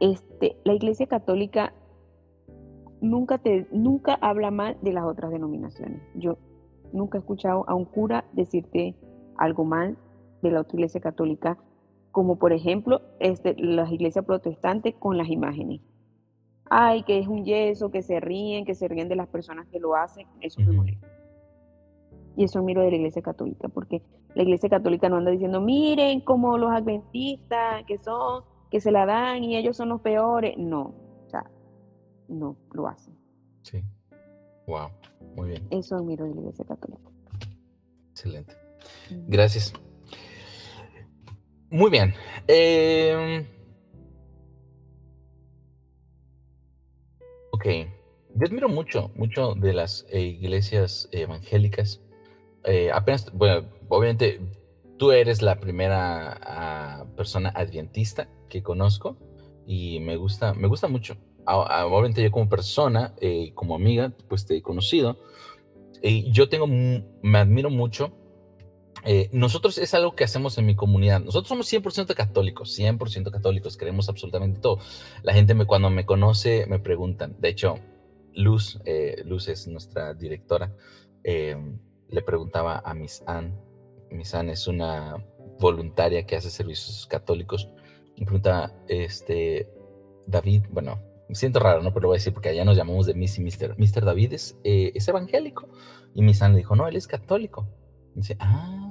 [0.00, 1.72] Este, la Iglesia Católica
[3.00, 6.02] nunca te, nunca habla mal de las otras denominaciones.
[6.14, 6.38] Yo
[6.92, 8.96] nunca he escuchado a un cura decirte
[9.36, 9.96] algo mal
[10.42, 11.56] de la otra Iglesia Católica,
[12.10, 15.80] como por ejemplo, este, las iglesias protestantes con las imágenes.
[16.70, 19.78] Ay, que es un yeso, que se ríen, que se ríen de las personas que
[19.78, 21.06] lo hacen, eso me molesta.
[22.36, 24.02] Y eso miro de la iglesia católica, porque
[24.34, 29.04] la iglesia católica no anda diciendo, miren como los adventistas que son, que se la
[29.04, 30.56] dan y ellos son los peores.
[30.56, 30.94] No,
[31.26, 31.44] o sea,
[32.28, 33.14] no lo hacen.
[33.62, 33.82] Sí.
[34.66, 34.88] Wow,
[35.36, 37.10] muy bien, Eso admiro de la iglesia católica.
[38.12, 38.54] excelente.
[39.28, 39.74] Gracias.
[41.70, 42.14] Muy bien.
[42.48, 43.44] em,
[47.62, 47.88] ok.
[48.34, 52.00] Yo admiro mucho, mucho de las eh, iglesias evangélicas.
[52.64, 54.40] Eh, apenas, bueno, obviamente
[54.98, 59.16] tú eres la primera ah, persona adventista que conozco
[59.66, 61.16] y me gusta, me gusta mucho.
[61.46, 65.18] Ah, ah, obviamente yo como persona, eh, como amiga, pues te he conocido.
[66.02, 68.12] Y yo tengo, mu- me admiro mucho
[69.04, 71.20] eh, nosotros es algo que hacemos en mi comunidad.
[71.20, 74.78] Nosotros somos 100% católicos, 100% católicos, creemos absolutamente todo.
[75.22, 77.78] La gente me, cuando me conoce me preguntan, de hecho,
[78.34, 80.74] Luz, eh, Luz es nuestra directora,
[81.24, 81.56] eh,
[82.08, 83.58] le preguntaba a Miss Ann,
[84.10, 85.16] Miss Ann es una
[85.58, 87.68] voluntaria que hace servicios católicos,
[88.16, 89.68] me preguntaba, este,
[90.26, 91.92] David, bueno, me siento raro, ¿no?
[91.92, 93.78] Pero lo voy a decir porque allá nos llamamos de Miss y Mister.
[93.78, 95.66] Mister David es, eh, es evangélico.
[96.14, 97.66] Y Miss Ann le dijo, no, él es católico.
[98.14, 98.81] Dice, ah.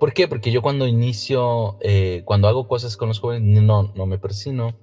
[0.00, 0.26] ¿Por qué?
[0.26, 4.74] Porque yo cuando inicio, eh, cuando hago cosas con los jóvenes, no, no me persino,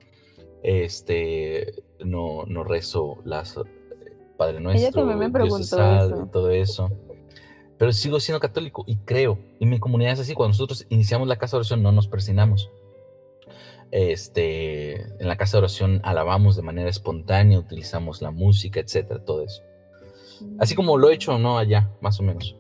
[0.62, 3.60] este, no, no rezo las
[4.38, 6.30] Padre Nuestro, Ella también me preguntó eso.
[6.32, 6.92] todo eso.
[7.80, 11.38] Pero sigo siendo católico y creo, y mi comunidad es así, cuando nosotros iniciamos la
[11.38, 12.70] casa de oración no nos persinamos.
[13.90, 19.42] Este, en la casa de oración alabamos de manera espontánea, utilizamos la música, etcétera, todo
[19.42, 19.64] eso.
[20.60, 21.58] Así como lo he hecho, ¿no?
[21.58, 22.56] Allá, más o menos.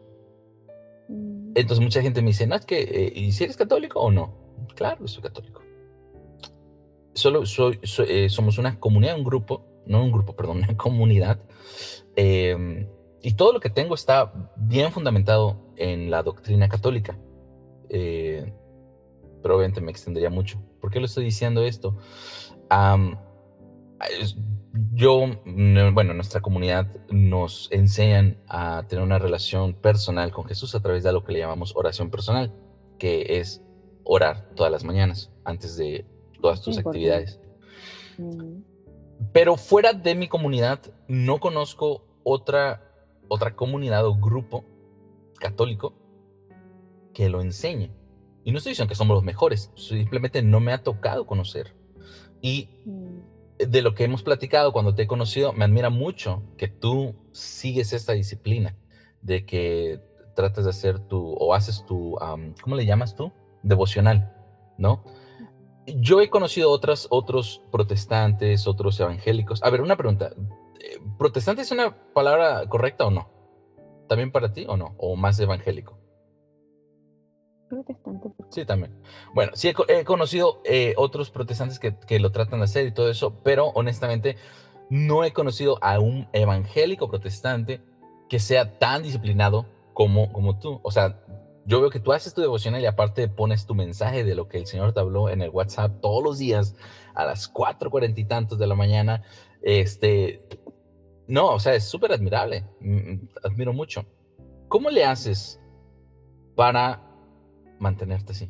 [1.59, 4.33] Entonces mucha gente me dice, no, es que, eh, ¿y si eres católico o no?
[4.75, 5.61] Claro soy católico.
[7.13, 11.39] Solo soy, so- eh, somos una comunidad, un grupo, no un grupo, perdón, una comunidad.
[12.15, 12.87] eh,
[13.23, 17.17] y todo lo que tengo está bien fundamentado en la doctrina católica.
[17.89, 18.53] Eh,
[19.41, 20.61] pero obviamente me extendería mucho.
[20.79, 21.97] ¿Por qué lo estoy diciendo esto?
[22.69, 23.17] Es-
[24.93, 30.79] yo, bueno, en nuestra comunidad nos enseñan a tener una relación personal con Jesús a
[30.81, 32.53] través de lo que le llamamos oración personal,
[32.97, 33.61] que es
[34.03, 36.05] orar todas las mañanas antes de
[36.41, 37.39] todas tus actividades.
[38.17, 38.61] mm,
[39.33, 42.83] Pero fuera de mi comunidad no conozco otra,
[43.27, 44.63] otra comunidad o grupo
[45.39, 45.93] católico
[47.13, 47.91] que lo enseñe.
[48.43, 51.75] Y no estoy diciendo que somos los mejores, simplemente no me ha tocado conocer.
[52.41, 53.06] Y mm,
[53.59, 57.93] de lo que hemos platicado cuando te he conocido, me admira mucho que tú sigues
[57.93, 58.75] esta disciplina,
[59.21, 59.99] de que
[60.35, 62.15] tratas de hacer tu, o haces tu,
[62.61, 63.31] ¿cómo le llamas tú?
[63.63, 64.33] Devocional,
[64.77, 65.03] ¿no?
[65.87, 69.63] Yo he conocido otras, otros protestantes, otros evangélicos.
[69.63, 70.31] A ver, una pregunta.
[70.79, 73.29] eh, ¿Protestante es una palabra correcta o no?
[74.07, 74.95] ¿También para ti o no?
[74.97, 75.97] ¿O más evangélico?
[77.69, 78.29] Protestante.
[78.49, 78.93] Sí, también.
[79.33, 82.87] Bueno, sí he, co- he conocido eh, otros protestantes que, que lo tratan de hacer
[82.87, 84.37] y todo eso, pero honestamente
[84.89, 87.81] no he conocido a un evangélico protestante
[88.29, 90.79] que sea tan disciplinado como, como tú.
[90.83, 91.19] O sea,
[91.65, 94.57] yo veo que tú haces tu devocional y aparte pones tu mensaje de lo que
[94.57, 96.75] el Señor te habló en el WhatsApp todos los días
[97.15, 99.23] a las cuatro cuarenta y tantos de la mañana.
[99.61, 100.41] Este,
[101.27, 102.63] no, o sea, es súper admirable.
[102.79, 104.05] Mm, Admiro mucho.
[104.69, 105.59] ¿Cómo le haces
[106.55, 107.01] para
[107.79, 108.49] mantenerte así?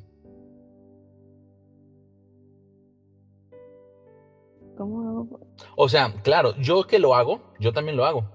[4.77, 5.39] ¿Cómo hago?
[5.75, 8.29] O sea, claro, yo que lo hago, yo también lo hago.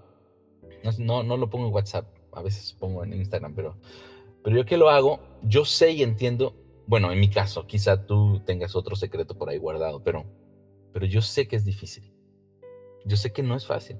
[0.83, 3.77] No, no, no lo pongo en WhatsApp, a veces pongo en Instagram, pero,
[4.43, 8.41] pero yo que lo hago, yo sé y entiendo, bueno, en mi caso, quizá tú
[8.45, 10.25] tengas otro secreto por ahí guardado, pero,
[10.93, 12.13] pero yo sé que es difícil.
[13.05, 13.99] Yo sé que no es fácil.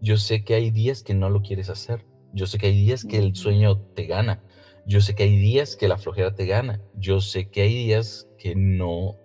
[0.00, 2.04] Yo sé que hay días que no lo quieres hacer.
[2.32, 3.34] Yo sé que hay días que el Ujú.
[3.36, 4.42] sueño te gana.
[4.86, 6.80] Yo sé que hay días que la flojera te gana.
[6.98, 9.16] Yo sé que hay días que no,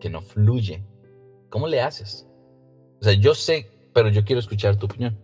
[0.00, 0.82] que no fluye.
[1.48, 2.26] ¿Cómo le haces?
[3.00, 5.16] O sea, yo sé, pero yo quiero escuchar tu opinión.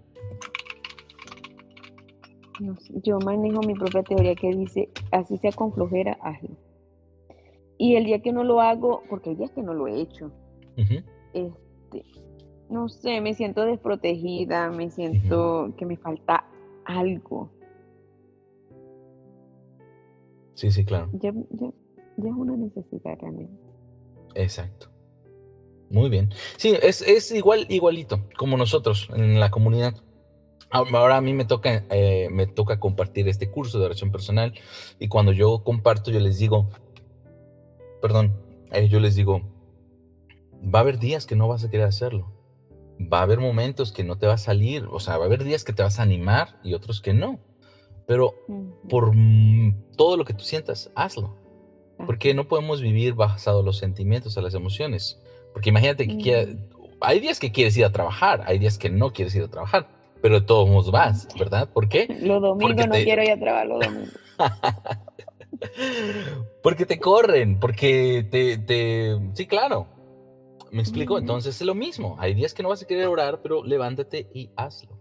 [2.61, 6.51] No Yo manejo mi propia teoría que dice, así sea con flojera, hazlo.
[7.79, 10.31] Y el día que no lo hago, porque hay días que no lo he hecho,
[10.77, 12.05] Ujú, este,
[12.69, 16.45] no sé, me siento desprotegida, me siento que me falta
[16.85, 17.51] algo.
[20.61, 21.09] Sí, sí, claro.
[21.15, 21.71] Ya, ya,
[22.19, 23.59] ya es una necesidad realmente.
[24.35, 24.91] Exacto.
[25.89, 26.35] Muy bien.
[26.59, 29.95] Sí, es, es igual, igualito, como nosotros en la comunidad.
[30.71, 34.53] Ahora a mí me toca, eh, me toca compartir este curso de oración personal
[34.99, 36.69] y cuando yo comparto, yo les digo,
[38.03, 38.35] perdón,
[38.71, 39.41] eh, yo les digo,
[40.63, 42.31] va a haber días que no vas a querer hacerlo.
[43.01, 45.43] Va a haber momentos que no te va a salir, o sea, va a haber
[45.43, 47.41] días que te vas a animar y otros que no.
[48.11, 48.35] Pero
[48.89, 49.13] por
[49.97, 51.37] todo lo que tú sientas, hazlo.
[51.97, 52.07] Ajá.
[52.07, 55.23] Porque no podemos vivir basado a los sentimientos, a las emociones.
[55.53, 56.51] Porque imagínate que quiera-
[57.01, 59.87] hay días que quieres ir a trabajar, hay días que no quieres ir a trabajar,
[60.21, 61.69] pero de todos modos vas, ¿verdad?
[61.73, 62.09] ¿Por qué?
[62.21, 64.19] Los domingos Porque no te- quiero ir a trabajar los domingos.
[66.65, 69.17] porque te corren, porque te, te...
[69.35, 69.87] Sí, claro.
[70.73, 71.17] ¿Me explico?
[71.17, 72.17] Entonces es lo mismo.
[72.19, 74.99] Hay días que no vas a querer orar, pero levántate y hazlo.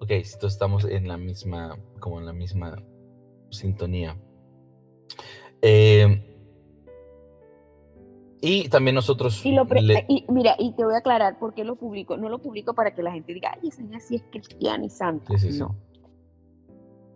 [0.00, 2.82] Ok, si todos estamos en la misma, como en la misma
[3.50, 4.16] sintonía.
[5.62, 6.26] Eh,
[8.40, 9.44] y también nosotros...
[9.44, 12.16] Y, lo le- y mira, y te voy a aclarar por qué lo publico.
[12.16, 14.88] No lo publico para que la gente diga, ay, esa niña sí es cristiana y
[14.88, 15.26] santa.
[15.36, 15.58] Sí, sí, sí.
[15.60, 15.76] No.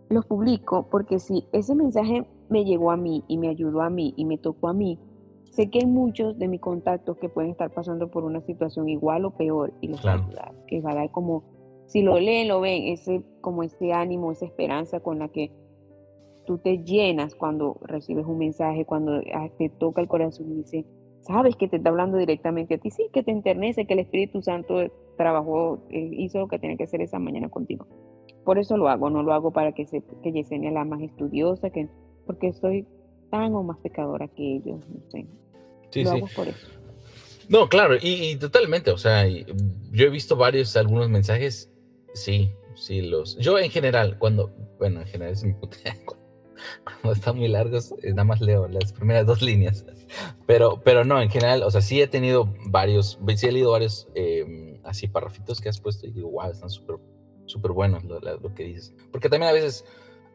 [0.09, 4.13] Lo publico porque si ese mensaje me llegó a mí y me ayudó a mí
[4.15, 4.99] y me tocó a mí,
[5.49, 9.25] sé que hay muchos de mis contactos que pueden estar pasando por una situación igual
[9.25, 10.25] o peor y los Claro.
[10.25, 10.53] ayudar.
[10.67, 11.43] Que va a dar como,
[11.87, 15.51] si lo leen, lo ven, ese, como ese ánimo, esa esperanza con la que
[16.45, 20.85] tú te llenas cuando recibes un mensaje, cuando ah, te toca el corazón y dice,
[21.21, 24.41] sabes que te está hablando directamente a ti, sí, que te enternece, que el Espíritu
[24.41, 24.75] Santo
[25.17, 27.87] trabajó, eh, hizo lo que tenía que hacer esa mañana contigo.
[28.43, 31.01] Por eso lo hago, no lo hago para que, se, que Yesenia es la más
[31.01, 31.87] estudiosa, que
[32.25, 32.85] porque soy
[33.31, 35.25] tan o más pecadora que ellos, no sé.
[36.03, 36.67] lo hago por eso.
[37.47, 41.71] No, claro, y, totalmente, o sea, yo he visto varios, algunos mensajes,
[42.15, 43.37] sí, sí, los...
[43.37, 45.53] Yo en general, cuando, bueno, en general es mi
[46.83, 49.85] cuando están muy largos, eh, nada más leo las primeras dos líneas,
[50.45, 54.07] pero, pero no, en general, o sea, sí he tenido varios, sí he leído varios
[54.15, 56.97] em, así parrafitos que has puesto y digo, wow, están súper,
[57.45, 59.85] súper buenos lo, que dices, porque también a veces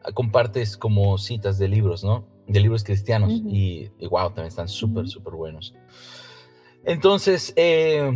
[0.03, 2.25] ah, compartes como citas de libros, ¿no?
[2.47, 5.73] De libros cristianos y, wow, también están súper, súper buenos.
[6.83, 8.11] Entonces, eh,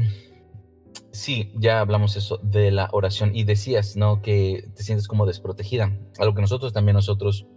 [1.16, 4.22] sí, ya hablamos eso de la oración y decías, ¿no?
[4.22, 5.98] Que te sientes como desprotegida.
[6.20, 7.48] Algo que nosotros también nosotros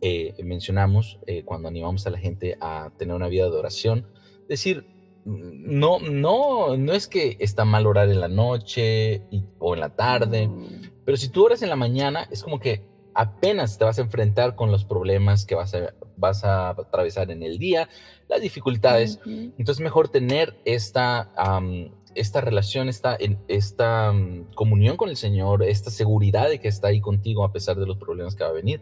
[0.00, 4.06] eh, mencionamos eh, cuando animamos a la gente a tener una vida de oración.
[4.48, 4.86] Decir,
[5.24, 9.22] no, no, no es que está mal orar en la noche
[9.58, 10.50] o en la tarde,
[11.04, 12.84] pero si tú oras en la mañana, es como que
[13.14, 17.42] apenas te vas a enfrentar con los problemas que vas a, vas a atravesar en
[17.42, 17.88] el día,
[18.28, 19.20] las dificultades.
[19.24, 21.30] Entonces, mejor tener esta,
[22.14, 23.16] esta relación, esta,
[23.48, 24.12] esta
[24.54, 27.98] comunión con el Señor, esta seguridad de que está ahí contigo a pesar de los
[27.98, 28.80] problemas que va a venir.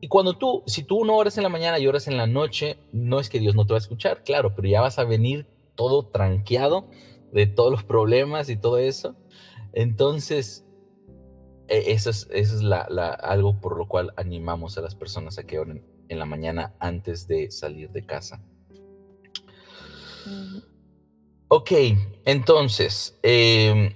[0.00, 2.78] Y cuando tú, si tú no oras en la mañana y oras en la noche,
[2.92, 5.46] no es que Dios no te va a escuchar, claro, pero ya vas a venir
[5.74, 6.88] todo tranqueado
[7.32, 9.16] de todos los problemas y todo eso.
[9.72, 10.66] Entonces,
[11.68, 15.44] e, eso es, eso es la, algo por lo cual animamos a las personas a
[15.44, 18.42] que oren en la mañana antes de salir de casa.
[21.48, 21.70] Ok,
[22.24, 23.94] entonces, em,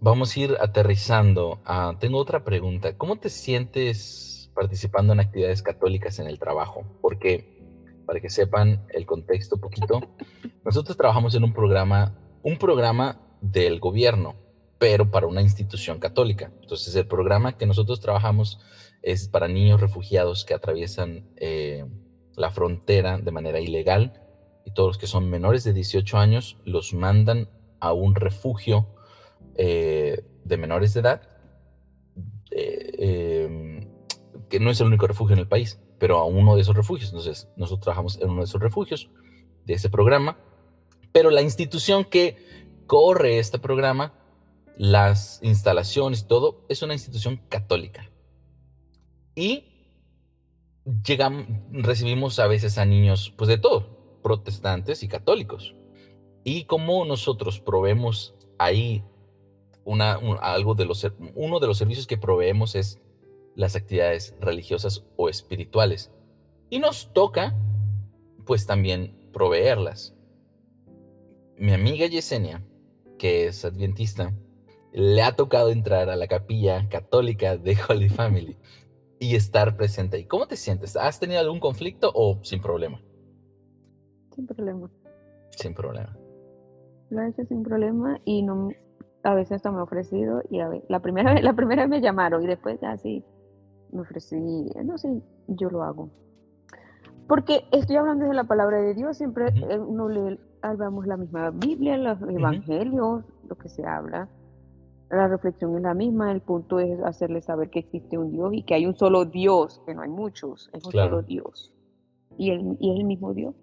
[0.00, 1.60] vamos a ir aterrizando.
[1.66, 2.96] Ah, tengo otra pregunta.
[2.96, 6.84] ¿Cómo te sientes participando en actividades católicas en el trabajo?
[7.02, 7.60] Porque,
[8.06, 10.00] para que sepan el contexto un poquito,
[10.64, 14.36] nosotros trabajamos en un programa, un programa del gobierno,
[14.78, 16.50] pero para una institución católica.
[16.62, 18.58] Entonces, el programa que nosotros trabajamos
[19.02, 21.84] es para niños refugiados que atraviesan eh,
[22.36, 24.25] la frontera de manera ilegal
[24.66, 27.48] y todos los que son menores de 18 años los mandan
[27.80, 28.88] a un refugio
[29.54, 31.22] eh, de menores de edad,
[32.50, 33.88] eh, em,
[34.48, 37.10] que no es el único refugio en el país, pero a uno de esos refugios.
[37.10, 39.08] Entonces, nosotros trabajamos en uno de esos refugios
[39.64, 40.36] de ese programa,
[41.12, 42.36] pero la institución que
[42.86, 44.14] corre este programa,
[44.76, 48.10] las instalaciones y todo, es una institución católica.
[49.36, 49.64] Y
[51.04, 53.95] llegamos, recibimos a veces a niños, pues de todo,
[54.26, 55.76] protestantes y católicos.
[56.42, 59.04] Y como nosotros proveemos ahí
[60.40, 61.06] algo de los,
[61.36, 63.00] uno de los servicios que proveemos es
[63.54, 66.10] las actividades religiosas o espirituales.
[66.70, 67.56] Y nos toca,
[68.44, 70.12] pues también proveerlas.
[71.56, 72.64] Mi amiga Yesenia,
[73.20, 74.34] que es adventista,
[74.92, 78.56] le ha tocado entrar a la capilla católica de Holy Family
[79.20, 80.24] y estar presente ahí.
[80.24, 80.96] ¿Cómo te sientes?
[80.96, 83.00] ¿Has tenido algún conflicto o sin problema?
[84.36, 84.90] Sin problema.
[85.50, 86.16] Sin problema.
[87.10, 88.68] Lo he hecho sin problema y no
[89.22, 91.90] a veces hasta me he ofrecido y a ver, la primera vez, la primera vez
[91.90, 93.24] me llamaron y después ya sí
[93.90, 94.36] me ofrecí,
[94.84, 96.10] no sé, yo lo hago.
[97.26, 101.50] Porque estoy hablando de la palabra de Dios, siempre eh, uno lee, hablamos la misma
[101.50, 104.28] Biblia, los evangelios, lo que se habla.
[105.10, 108.62] La reflexión es la misma, el punto es hacerle saber que existe un Dios y
[108.62, 111.72] que hay un solo Dios, que no hay muchos, es un solo Dios.
[112.38, 113.54] Y, el, y es el mismo Dios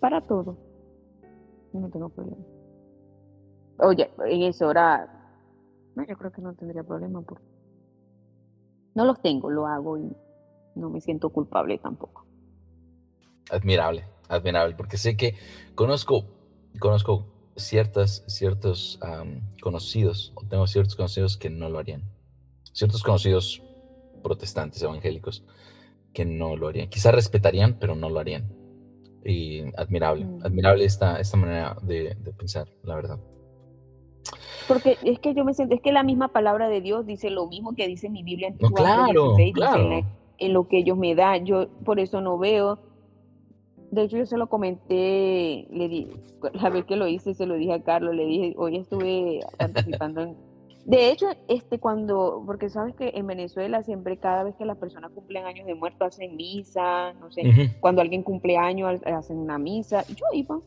[0.00, 0.56] para todo.
[1.72, 2.44] No tengo problema.
[3.78, 5.08] Oye, en eso hora,
[5.94, 7.22] no, yo creo que no tendría problema
[8.94, 10.12] no los tengo, lo hago y
[10.74, 12.26] no me siento culpable tampoco.
[13.50, 15.36] Admirable, admirable, porque sé que
[15.74, 16.24] conozco,
[16.80, 17.26] conozco
[17.56, 18.98] ciertas, ciertos
[19.62, 22.02] conocidos, o tengo ciertos conocidos que no lo harían.
[22.72, 23.62] Ciertos conocidos
[24.22, 25.44] protestantes, evangélicos,
[26.12, 26.88] que no lo harían.
[26.88, 28.59] Quizás respetarían, pero no lo harían.
[29.24, 30.46] Y admirable, mm.
[30.46, 33.18] admirable esta, esta manera de, pensar, la verdad.
[34.66, 37.46] Porque es que yo me siento, es que la misma palabra de Dios dice lo
[37.48, 40.04] mismo que dice mi Biblia en no, claro, claro.
[40.38, 41.44] en, lo que ellos me dan.
[41.44, 42.78] Yo por eso no veo.
[43.90, 46.08] De hecho, yo se lo comenté, le di,
[46.52, 50.20] la vez que lo hice, se lo dije a Carlos, le dije, hoy estuve participando
[50.22, 50.36] en,
[50.84, 55.10] de hecho, este cuando, porque sabes que en Venezuela siempre cada vez que las personas
[55.12, 60.04] cumplen años de muerto hacen misa, no sé, cuando alguien cumple años hacen una misa,
[60.08, 60.58] yo iba.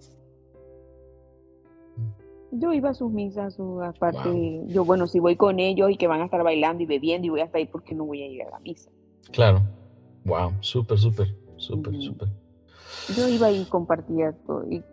[2.52, 6.06] Yo iba a sus misas, su aparte, yo bueno, si voy con ellos y que
[6.06, 8.44] van a estar bailando y bebiendo y voy hasta ahí, porque no voy a ir
[8.44, 8.92] a la misa?
[9.32, 9.62] Claro.
[10.26, 12.30] Wow, súper, súper, súper, súper.
[13.18, 14.64] Yo iba y compartía todo.
[14.72, 14.84] Y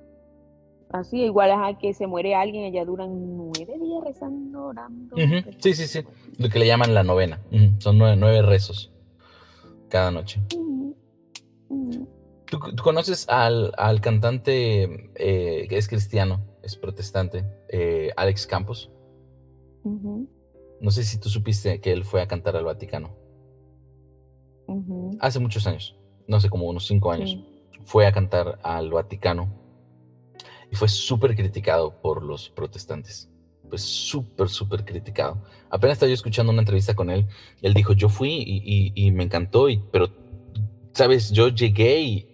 [0.93, 5.17] Así, igual a que se muere alguien, ella duran nueve días rezando, orando.
[5.59, 6.01] Sí, sí, sí.
[6.37, 7.41] Lo que le llaman la novena.
[7.79, 8.93] Son nueve, nueve, rezos
[9.89, 10.41] cada noche.
[12.47, 18.91] ¿Tú, conoces al, cantante eh, que es cristiano, es protestante, eh, Alex Campos?
[20.81, 23.15] No sé si tú supiste que él fue a cantar al Vaticano.
[25.21, 27.39] Hace muchos años, no sé, como unos cinco años.
[27.85, 29.61] Fue a cantar al Vaticano
[30.71, 33.29] y fue súper criticado por los protestantes.
[33.69, 35.43] Pues súper, súper criticado.
[35.71, 37.27] Apenas estaba yo escuchando una entrevista con él.
[37.63, 38.43] Él dijo, yo fui
[38.95, 40.09] y, me encantó, y, pero,
[40.93, 42.31] sabes, yo llegué y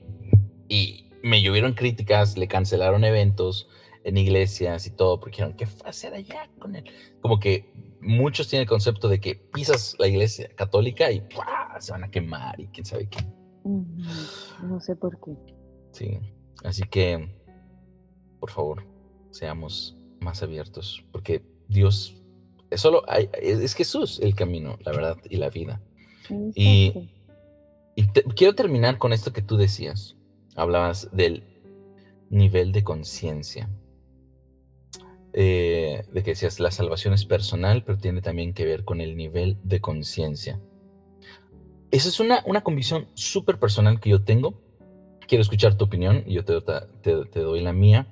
[0.69, 3.69] y me llovieron críticas, le cancelaron eventos
[4.05, 6.85] en iglesias y todo, porque dijeron, ¿qué fue hacer allá con él?
[7.21, 11.27] Como que muchos tienen el concepto de que pisas la iglesia católica y
[11.81, 13.19] se van a quemar y quién sabe qué.
[13.65, 15.33] No sé por qué.
[15.91, 16.19] Sí,
[16.63, 17.29] así que,
[18.39, 18.85] por favor,
[19.31, 22.17] seamos más abiertos, porque Dios
[22.71, 23.05] es solo,
[23.41, 25.81] es Jesús el camino, la verdad y la vida.
[26.55, 27.11] Y,
[28.35, 30.17] quiero terminar con esto que tú decías
[30.57, 31.45] hablabas del
[32.31, 33.69] nivel de conciencia.
[35.33, 39.17] Eh, de que decías, la salvación es personal, pero tiene también que ver con el
[39.17, 40.59] nivel de conciencia.
[41.91, 44.63] Esa es una, una convicción súper personal que yo tengo.
[45.29, 46.59] Quiero escuchar tu opinión y yo te,
[47.03, 48.07] te, doy la mía.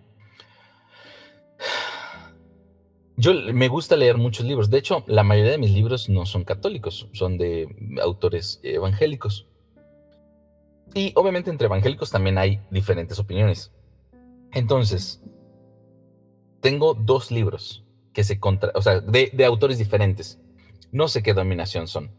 [3.16, 4.70] Yo me gusta leer muchos libros.
[4.70, 7.68] De hecho, la mayoría de mis libros no son católicos, son de
[8.02, 9.46] autores evangélicos.
[10.94, 13.72] Y obviamente entre evangélicos también hay diferentes opiniones.
[14.52, 15.20] Entonces,
[16.60, 20.38] tengo dos libros que se contra, o sea, de, autores diferentes.
[20.92, 22.10] No sé qué dominación son,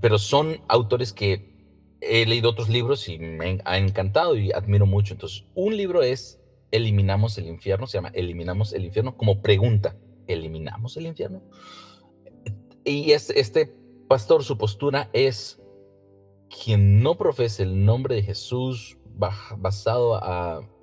[0.00, 1.48] pero son autores que
[2.00, 5.14] he leído otros libros y me ha encantado y admiro mucho.
[5.14, 6.39] Entonces, un libro es
[6.70, 9.96] Eliminamos el infierno, se llama Eliminamos el infierno como pregunta.
[10.26, 11.42] ¿Eliminamos el infierno?
[12.84, 13.74] Y es, este
[14.08, 15.60] pastor, su postura es
[16.50, 18.98] quien no profese el nombre de Jesús
[19.58, 20.18] basado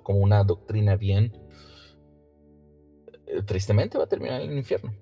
[0.02, 1.36] como una doctrina bien,
[3.26, 4.94] eh, tristemente va a terminar en el infierno.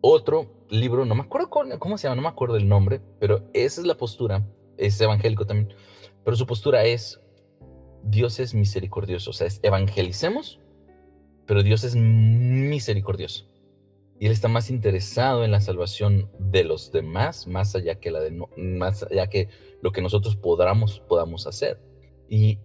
[0.00, 3.80] Otro libro, no me acuerdo cómo, se llama, no me acuerdo el nombre, pero esa
[3.80, 4.46] es la postura,
[4.76, 5.74] es evangélico también,
[6.24, 7.20] pero su postura es,
[8.04, 10.60] Dios es misericordioso, o sea, es evangelicemos,
[11.46, 13.46] pero Dios es misericordioso
[14.20, 18.20] y él está más interesado en la salvación de los demás, más allá que la
[18.20, 19.48] de más allá que
[19.80, 21.80] lo que nosotros podamos, podamos hacer.
[22.28, 22.58] Y,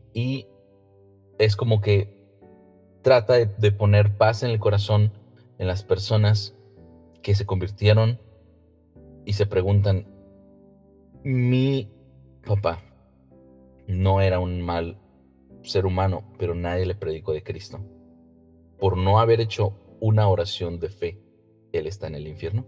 [1.39, 2.15] es como que
[3.01, 5.11] trata de, poner paz en el corazón
[5.57, 6.55] en las personas
[7.21, 8.19] que se convirtieron
[9.25, 10.07] y se preguntan,
[11.23, 11.91] mi
[12.45, 12.81] papá
[13.87, 14.99] no era un mal
[15.63, 17.79] ser humano, pero nadie le predicó de Cristo.
[18.79, 21.23] Por no haber hecho una oración de fe
[21.73, 22.65] él está en el infierno?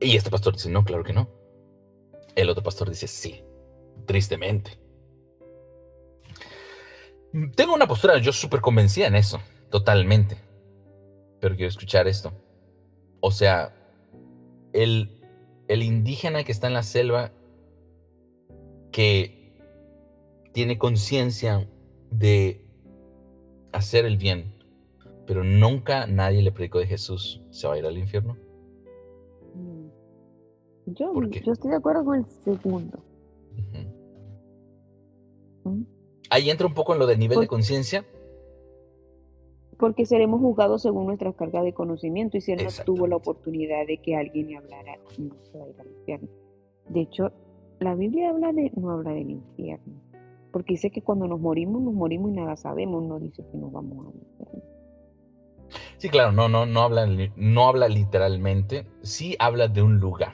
[0.00, 1.28] Y este pastor dice, no, claro que no.
[2.36, 3.42] El otro pastor dice, sí,
[4.04, 4.78] tristemente.
[7.54, 10.36] Tengo una postura, yo súper convencida en eso, totalmente.
[11.40, 12.32] Pero quiero escuchar esto.
[13.20, 13.74] O sea,
[14.74, 15.22] el,
[15.68, 17.32] el indígena que está en la selva,
[18.92, 19.35] que
[20.56, 21.68] tiene conciencia
[22.10, 22.64] de
[23.72, 24.54] hacer el bien,
[25.26, 28.38] pero nunca nadie le predicó de Jesús, ¿se va a ir al infierno?
[29.54, 29.88] Mm.
[30.94, 32.98] Yo, yo estoy de acuerdo con el segundo.
[35.64, 35.82] ¿Mm?
[36.30, 38.06] Ahí entra un poco en lo del nivel de conciencia.
[39.78, 43.86] Porque seremos juzgados según nuestra carga de conocimiento y si él no tuvo la oportunidad
[43.86, 46.28] de que alguien le hablara, no se va a ir al infierno.
[46.88, 47.30] De hecho,
[47.78, 50.05] la Biblia habla de, no habla del infierno.
[50.56, 53.70] Porque dice que cuando nos morimos, nos morimos y nada sabemos, no dice que nos
[53.70, 54.62] vamos infierno.
[55.98, 57.06] Sí, claro, no, no, no habla,
[57.36, 60.32] no habla literalmente, sí habla de un lugar.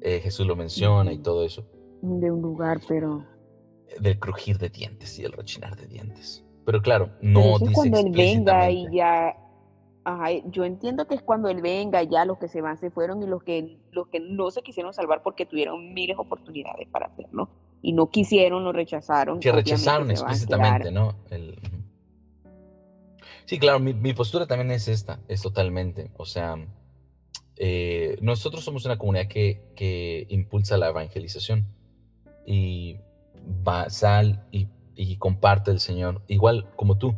[0.00, 1.64] Eh, Jesús lo menciona y todo eso.
[2.02, 3.24] De un lugar, pero.
[4.00, 6.44] Del crujir de dientes y el rechinar de dientes.
[6.64, 9.36] Pero claro, no dice cuando él venga y ya.
[10.02, 13.22] Ajá, yo entiendo que es cuando él venga, ya los que se van se fueron
[13.22, 17.06] y los que, los que no se quisieron salvar porque tuvieron miles de oportunidades para
[17.06, 17.48] hacerlo
[17.86, 19.38] y no quisieron, lo rechazaron.
[19.38, 21.14] Que rechazaron explícitamente, ¿no?
[21.30, 21.56] El,
[23.44, 26.10] Sí, claro, mi, postura también es esta, es totalmente.
[26.16, 26.56] O sea,
[27.54, 31.64] eh, nosotros somos una comunidad que, impulsa la evangelización
[32.44, 32.96] y
[33.46, 34.66] va, sal y,
[35.18, 37.14] comparte el Señor, igual como tú.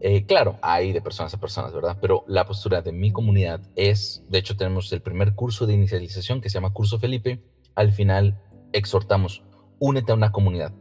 [0.00, 1.98] Eh, claro, hay de personas a personas, ¿verdad?
[2.00, 6.40] Pero la postura de mi comunidad es, de hecho tenemos el primer curso de inicialización
[6.40, 7.42] que se llama Curso Felipe.
[7.74, 8.40] Al final
[8.72, 9.42] exhortamos,
[9.82, 10.72] únete a una comunidad.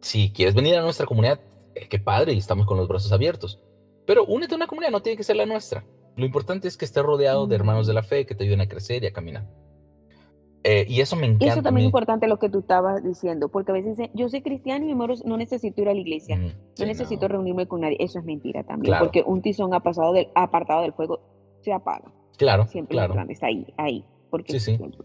[0.00, 1.38] Si quieres venir a nuestra comunidad,
[1.74, 3.60] eh, qué padre y estamos con los brazos abiertos.
[4.06, 5.84] Pero únete a una comunidad, no tiene que ser la nuestra.
[6.16, 8.68] Lo importante es que estés rodeado de hermanos de la fe que te ayuden a
[8.68, 9.46] crecer y a caminar.
[10.64, 11.44] Eh, y eso me encanta.
[11.44, 14.28] Y eso también es importante lo que tú estabas diciendo, porque a veces dicen, yo
[14.28, 17.34] soy cristiano y no necesito ir a la iglesia, Mm, no necesito no.
[17.34, 17.96] reunirme con nadie.
[18.00, 19.04] Eso es mentira también, Claro.
[19.06, 21.20] porque un tizón ha pasado del, apartado del fuego
[21.60, 22.12] se apaga.
[22.38, 23.14] Claro, Siempre claro.
[23.28, 24.04] está ahí, ahí.
[24.30, 24.76] Porque Sí, sí.
[24.76, 24.98] siempre-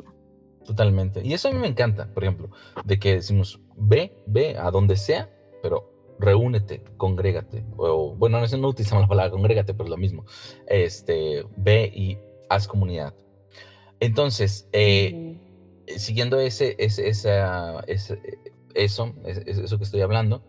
[0.67, 1.21] Totalmente.
[1.25, 2.49] Y eso a mí me encanta, por ejemplo,
[2.85, 5.31] de que decimos, ve, ve a donde sea,
[5.63, 5.89] pero
[6.19, 7.63] reúnete, congrégate.
[7.77, 10.25] O, bueno, no, no utilizamos la palabra congrégate, pero es lo mismo.
[10.67, 12.17] Este, ve y
[12.49, 13.13] haz comunidad.
[14.01, 15.37] Entonces, eh,
[15.87, 15.99] Ujú.
[15.99, 18.19] siguiendo ese, ese, esa, ese-
[18.75, 20.43] eso, es- es- eso que estoy hablando,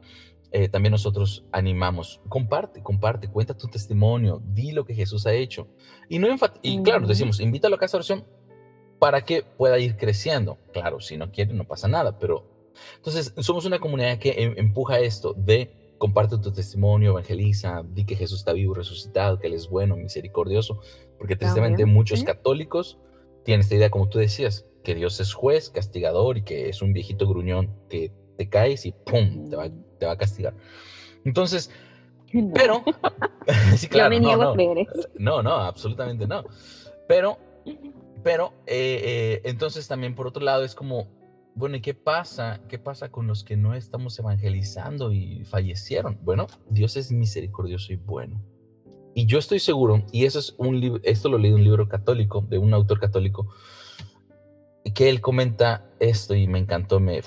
[0.51, 5.69] eh, también nosotros animamos, comparte, comparte, cuenta tu testimonio, di lo que Jesús ha hecho.
[6.09, 6.27] Y, no
[6.63, 8.25] y claro, decimos, invítalo a casa de oración
[8.99, 10.59] para que pueda ir creciendo.
[10.73, 12.45] Claro, si no quiere, no pasa nada, pero
[12.97, 18.15] entonces somos una comunidad que em- empuja esto de comparte tu testimonio, evangeliza, di que
[18.17, 20.81] Jesús está vivo, resucitado, que Él es bueno, misericordioso,
[21.19, 22.25] porque tristemente También, muchos sí.
[22.25, 22.99] católicos
[23.45, 26.93] tienen esta idea, como tú decías, que Dios es juez, castigador y que es un
[26.93, 29.49] viejito gruñón que te caes y ¡pum!
[29.51, 29.85] te va, Mm.
[29.99, 30.55] te va a castigar.
[31.25, 31.71] Entonces,
[32.33, 32.85] No, pero,
[33.77, 35.09] sí, yo claro, me no, niego no, a creer eso.
[35.19, 36.45] no, no, absolutamente no.
[37.09, 37.39] Pero,
[38.23, 41.09] pero, eh, eh, entonces también por otro lado es como,
[41.55, 42.61] bueno, ¿y qué pasa?
[42.69, 46.19] ¿Qué pasa con los que no estamos evangelizando y fallecieron?
[46.23, 48.41] Bueno, Dios es misericordioso y bueno.
[49.15, 52.47] Y yo estoy seguro, y eso es un esto lo leí de un libro católico,
[52.49, 53.49] de un autor católico,
[54.95, 57.23] que él comenta esto y me encantó, me,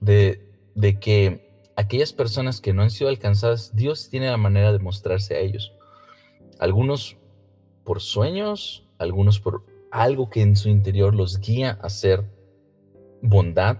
[0.00, 4.80] de, de que aquellas personas que no han sido alcanzadas, Dios tiene la manera de
[4.80, 5.72] mostrarse a ellos.
[6.58, 7.16] Algunos
[7.84, 9.64] por sueños, algunos por
[10.02, 12.24] algo que en su interior los guía a hacer
[13.22, 13.78] bondad,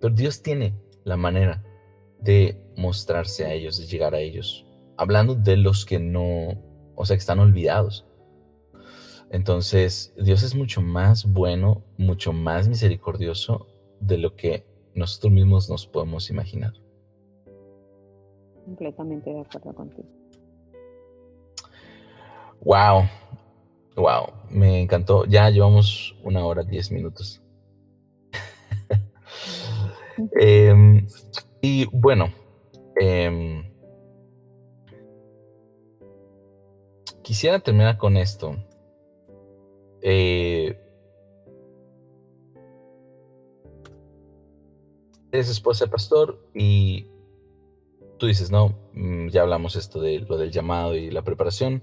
[0.00, 0.74] pero Dios tiene
[1.04, 1.64] la manera
[2.20, 4.66] de mostrarse a ellos, de llegar a ellos,
[4.96, 6.60] hablando de los que no,
[6.94, 8.06] o sea, que están olvidados.
[9.30, 13.66] Entonces, Dios es mucho más bueno, mucho más misericordioso
[14.00, 16.72] de lo que nosotros mismos nos podemos imaginar.
[18.64, 20.08] Completamente de acuerdo contigo.
[22.62, 23.04] Wow,
[23.96, 25.24] wow, me encantó.
[25.26, 27.40] Ya llevamos una hora, diez minutos.
[30.40, 31.06] Em,
[31.60, 32.32] y bueno,
[33.00, 33.64] em,
[37.22, 38.56] quisiera terminar con esto.
[40.02, 40.78] Eh,
[45.32, 47.08] eres esposa de pastor y
[48.18, 51.82] tú dices, no, mm, ya hablamos esto de lo del llamado y la preparación.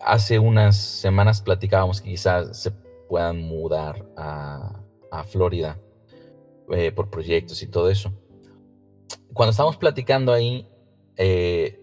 [0.00, 2.70] Hace unas semanas platicábamos que quizás se
[3.08, 4.80] puedan mudar a,
[5.10, 5.78] a Florida
[6.70, 8.12] eh, por proyectos y todo eso.
[9.32, 10.68] Cuando estábamos platicando ahí,
[11.16, 11.80] eh,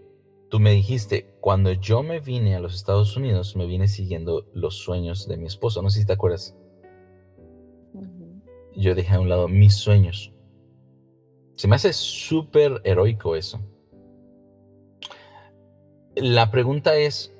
[0.49, 4.75] tú me dijiste, cuando yo me vine a los Estados Unidos, me vine siguiendo los
[4.75, 5.81] sueños de mi esposo.
[5.81, 6.55] No sé si te acuerdas.
[8.75, 10.33] Yo dejé a un lado mis sueños.
[11.55, 13.59] Se me hace súper heroico eso.
[16.15, 17.33] La pregunta es,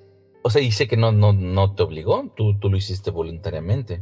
[0.44, 4.02] o sea, dice que no, no, no te obligó, tú, tú lo hiciste voluntariamente.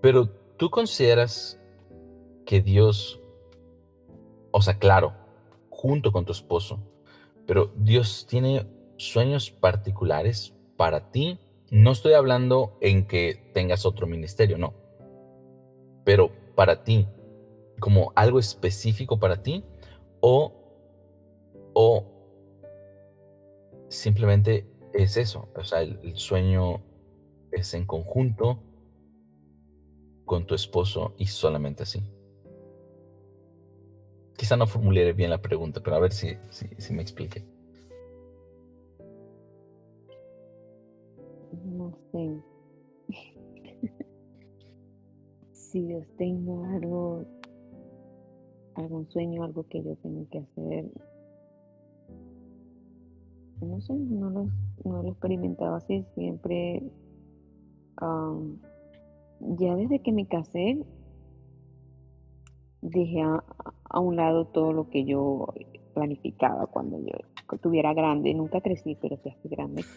[0.00, 1.60] Pero tú consideras
[2.46, 3.20] que Dios,
[4.50, 5.14] o sea, claro,
[5.68, 6.80] junto con tu esposo,
[7.46, 8.66] pero Dios tiene
[8.96, 11.38] sueños particulares para ti.
[11.70, 14.72] No estoy hablando en que tengas otro ministerio, no.
[16.04, 17.06] Pero para ti,
[17.80, 19.64] como algo específico para ti,
[20.20, 20.52] o,
[21.74, 22.04] o
[23.88, 25.48] simplemente es eso.
[25.54, 26.80] O sea, el, sueño
[27.52, 28.58] es en conjunto
[30.24, 32.02] con tu esposo y solamente así.
[34.36, 37.44] Quizá no formulé bien la pregunta, pero a ver si, si, si me expliqué.
[41.64, 42.42] No sé.
[45.52, 47.24] si Dios tenga algo,
[48.74, 50.84] algún sueño, algo que yo tenga que hacer.
[53.60, 54.44] No sé, no lo,
[54.84, 56.04] no lo he experimentado así.
[56.14, 56.82] Siempre,
[59.40, 60.84] ya desde que me casé,
[62.82, 63.42] dejé a,
[63.90, 65.46] a un lado todo lo que yo
[65.94, 67.12] planificaba cuando yo
[67.52, 68.32] estuviera grande.
[68.34, 69.84] Nunca crecí, pero ya estoy grande.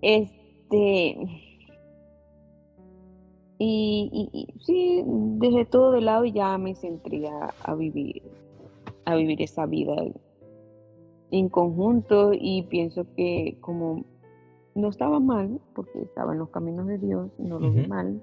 [0.00, 1.16] Este.
[3.60, 8.22] Y, y- y sí, dejé todo de lado y ya me centré a, a vivir,
[9.08, 9.94] a vivir esa vida
[11.30, 14.04] en conjunto y pienso que como
[14.74, 18.20] no estaba mal, porque estaba en los caminos de Dios, no lo vi mal,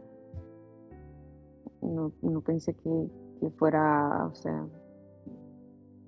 [1.81, 3.07] no, no pensé que,
[3.39, 4.65] que fuera, o sea,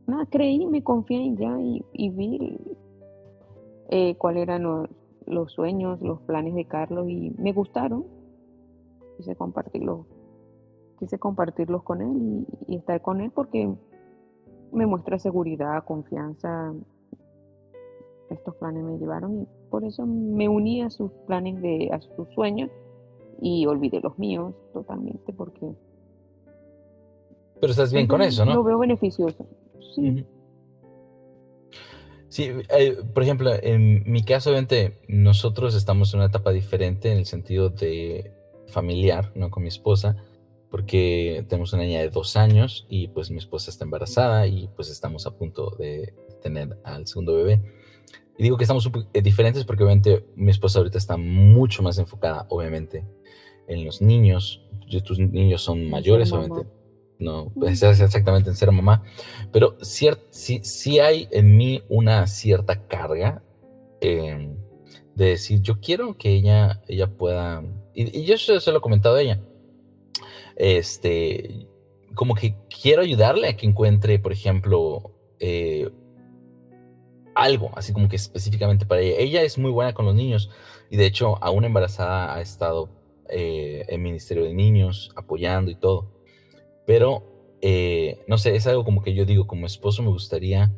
[0.05, 2.59] nada, creí, me confié y ya y, y vi
[3.89, 4.87] eh, cuál era no-
[5.25, 8.05] los sueños, los planes de Carlos y me gustaron.
[9.17, 10.05] Quise compartirlos,
[10.99, 13.75] quise compartirlos con él y, y estar con él porque
[14.71, 16.73] me muestra seguridad, confianza.
[18.29, 22.27] Estos planes me llevaron y por eso me uní a sus planes, de, a sus
[22.33, 22.69] sueños
[23.41, 25.73] y olvidé los míos totalmente porque...
[27.59, 28.55] Pero estás bien con eso, ¿no?
[28.55, 29.45] Lo veo beneficioso.
[29.95, 30.25] Sí.
[32.29, 37.17] Sí, eh, por ejemplo, en mi caso, obviamente, nosotros estamos en una etapa diferente en
[37.17, 38.31] el sentido de
[38.67, 39.49] familiar, ¿no?
[39.49, 40.17] Con mi esposa,
[40.69, 44.89] porque tenemos una niña de dos años y pues mi esposa está embarazada y pues
[44.89, 47.61] estamos a punto de tener al segundo bebé.
[48.37, 52.45] Y digo que estamos eh, diferentes porque obviamente mi esposa ahorita está mucho más enfocada,
[52.49, 53.05] obviamente,
[53.67, 54.61] en los niños.
[55.03, 56.67] Tus niños son mayores, obviamente.
[57.19, 59.03] No, es exactamente en ser mamá.
[59.51, 63.41] Pero sí, sí, hay en mí una cierta carga
[64.01, 64.55] em,
[65.15, 67.63] de decir, yo quiero que ella, ella pueda.
[67.93, 69.41] Y, yo se, lo he comentado a ella.
[70.57, 71.67] Este,
[72.15, 75.89] como que quiero ayudarle a que encuentre, por ejemplo, eh,
[77.35, 79.15] algo, así como que específicamente para ella.
[79.19, 80.49] Ella es muy buena con los niños
[80.89, 82.89] y de hecho, aún embarazada ha estado
[83.29, 86.11] eh, en Ministerio de Niños apoyando y todo.
[86.85, 87.23] Pero,
[87.61, 90.73] eh, no sé, es algo como que yo digo, como esposo me gustaría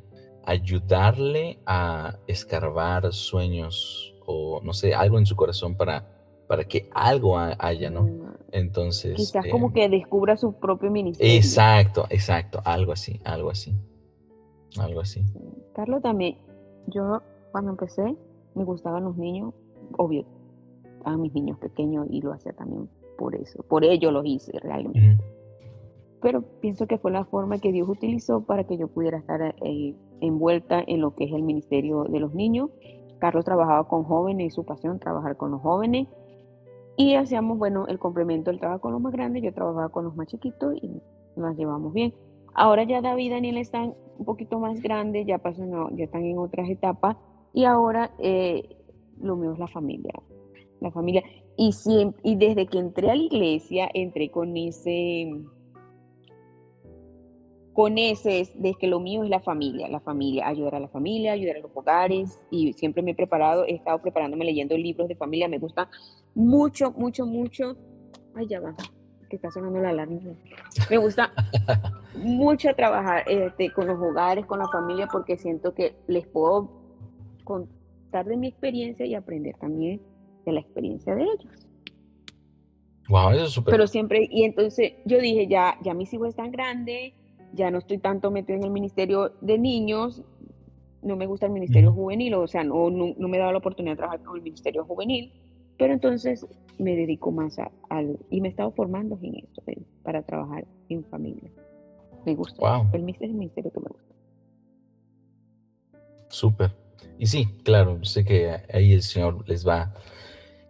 [0.46, 6.19] ayudarle a escarbar sueños o, no sé, algo en su corazón para,
[6.50, 8.02] para que algo haya, ¿no?
[8.02, 9.16] Mm, Entonces...
[9.16, 11.32] Quizás como em que descubra su propio ministerio.
[11.32, 13.76] Exacto, exacto, algo así, algo así,
[14.80, 15.24] algo así.
[15.76, 16.40] Carlos también,
[16.88, 17.22] yo
[17.52, 18.16] cuando empecé
[18.56, 19.54] me gustaban los niños,
[19.96, 20.26] obvio,
[21.06, 25.24] a mis niños pequeños y lo hacía también por eso, por ello lo hice realmente
[26.22, 29.96] pero pienso que fue la forma que Dios utilizó para que yo pudiera estar eh,
[30.20, 32.72] envuelta en lo que es el ministerio de los niños.
[33.20, 36.10] Carlos trabajaba con jóvenes y su pasión trabajar con los jóvenes
[37.00, 40.18] y hacíamos, bueno, el complemento del trabajo con los más grandes, yo trabajaba con los
[40.18, 40.92] más chiquitos y
[41.38, 42.14] nos llevamos bien.
[42.54, 46.38] Ahora ya David y Daniel están un poquito más grandes, ya pasan, ya están en
[46.38, 47.16] otras etapas
[47.54, 48.76] y ahora eh,
[49.22, 50.12] lo mío es la familia,
[50.82, 51.24] la familia.
[51.56, 51.72] Y,
[52.22, 55.32] y desde que entré a la iglesia, entré con ese
[57.80, 61.32] con ese de que lo mío es la familia, la familia, ayudar a la familia,
[61.32, 65.16] ayudar a los hogares y siempre me he preparado, he estado preparándome leyendo libros de
[65.16, 65.90] familia, me gusta
[66.36, 67.78] mucho, mucho, mucho.
[68.36, 68.76] Ay, ya va,
[69.30, 70.20] que está sonando la alarma.
[70.90, 71.32] Me gusta
[72.18, 76.70] mucho trabajar este, con los hogares, con la familia, porque siento que les puedo
[77.46, 80.02] contar de mi experiencia y aprender también
[80.46, 81.70] de la experiencia de ellos.
[83.08, 83.72] Wow, eso es súper.
[83.72, 87.14] Pero siempre, y entonces yo dije, ya, ya mis hijos están grandes,
[87.54, 90.24] ya no estoy tanto metido en el ministerio de niños,
[91.02, 93.94] no me gusta el ministerio juvenil, o sea, no, no, me he dado la oportunidad
[93.94, 95.32] de trabajar con el ministerio juvenil,
[95.78, 96.46] pero entonces
[96.78, 99.64] me dedico más a, al, y me he estado formando en esto,
[100.04, 101.50] para trabajar en familia.
[102.26, 102.82] Me gusta.
[102.92, 104.16] El, el ministerio que me gusta.
[106.28, 106.76] Súper.
[107.18, 109.94] Y sí, claro, sé que ahí el Señor les va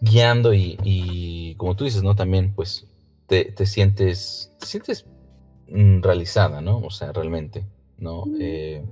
[0.01, 2.15] guiando y, y como tú dices, ¿no?
[2.15, 2.87] También, pues,
[3.27, 5.05] te, te sientes, te sientes
[6.01, 6.79] realizada, ¿no?
[6.79, 7.65] O sea, realmente,
[7.97, 8.23] ¿no?
[8.39, 8.83] Eh,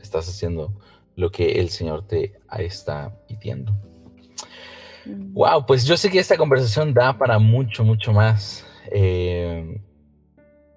[0.00, 0.72] estás haciendo
[1.16, 3.72] lo que el Señor te está pidiendo.
[5.06, 8.64] Wow, pues yo sé que esta conversación da para mucho, mucho más.
[8.90, 9.80] Eh,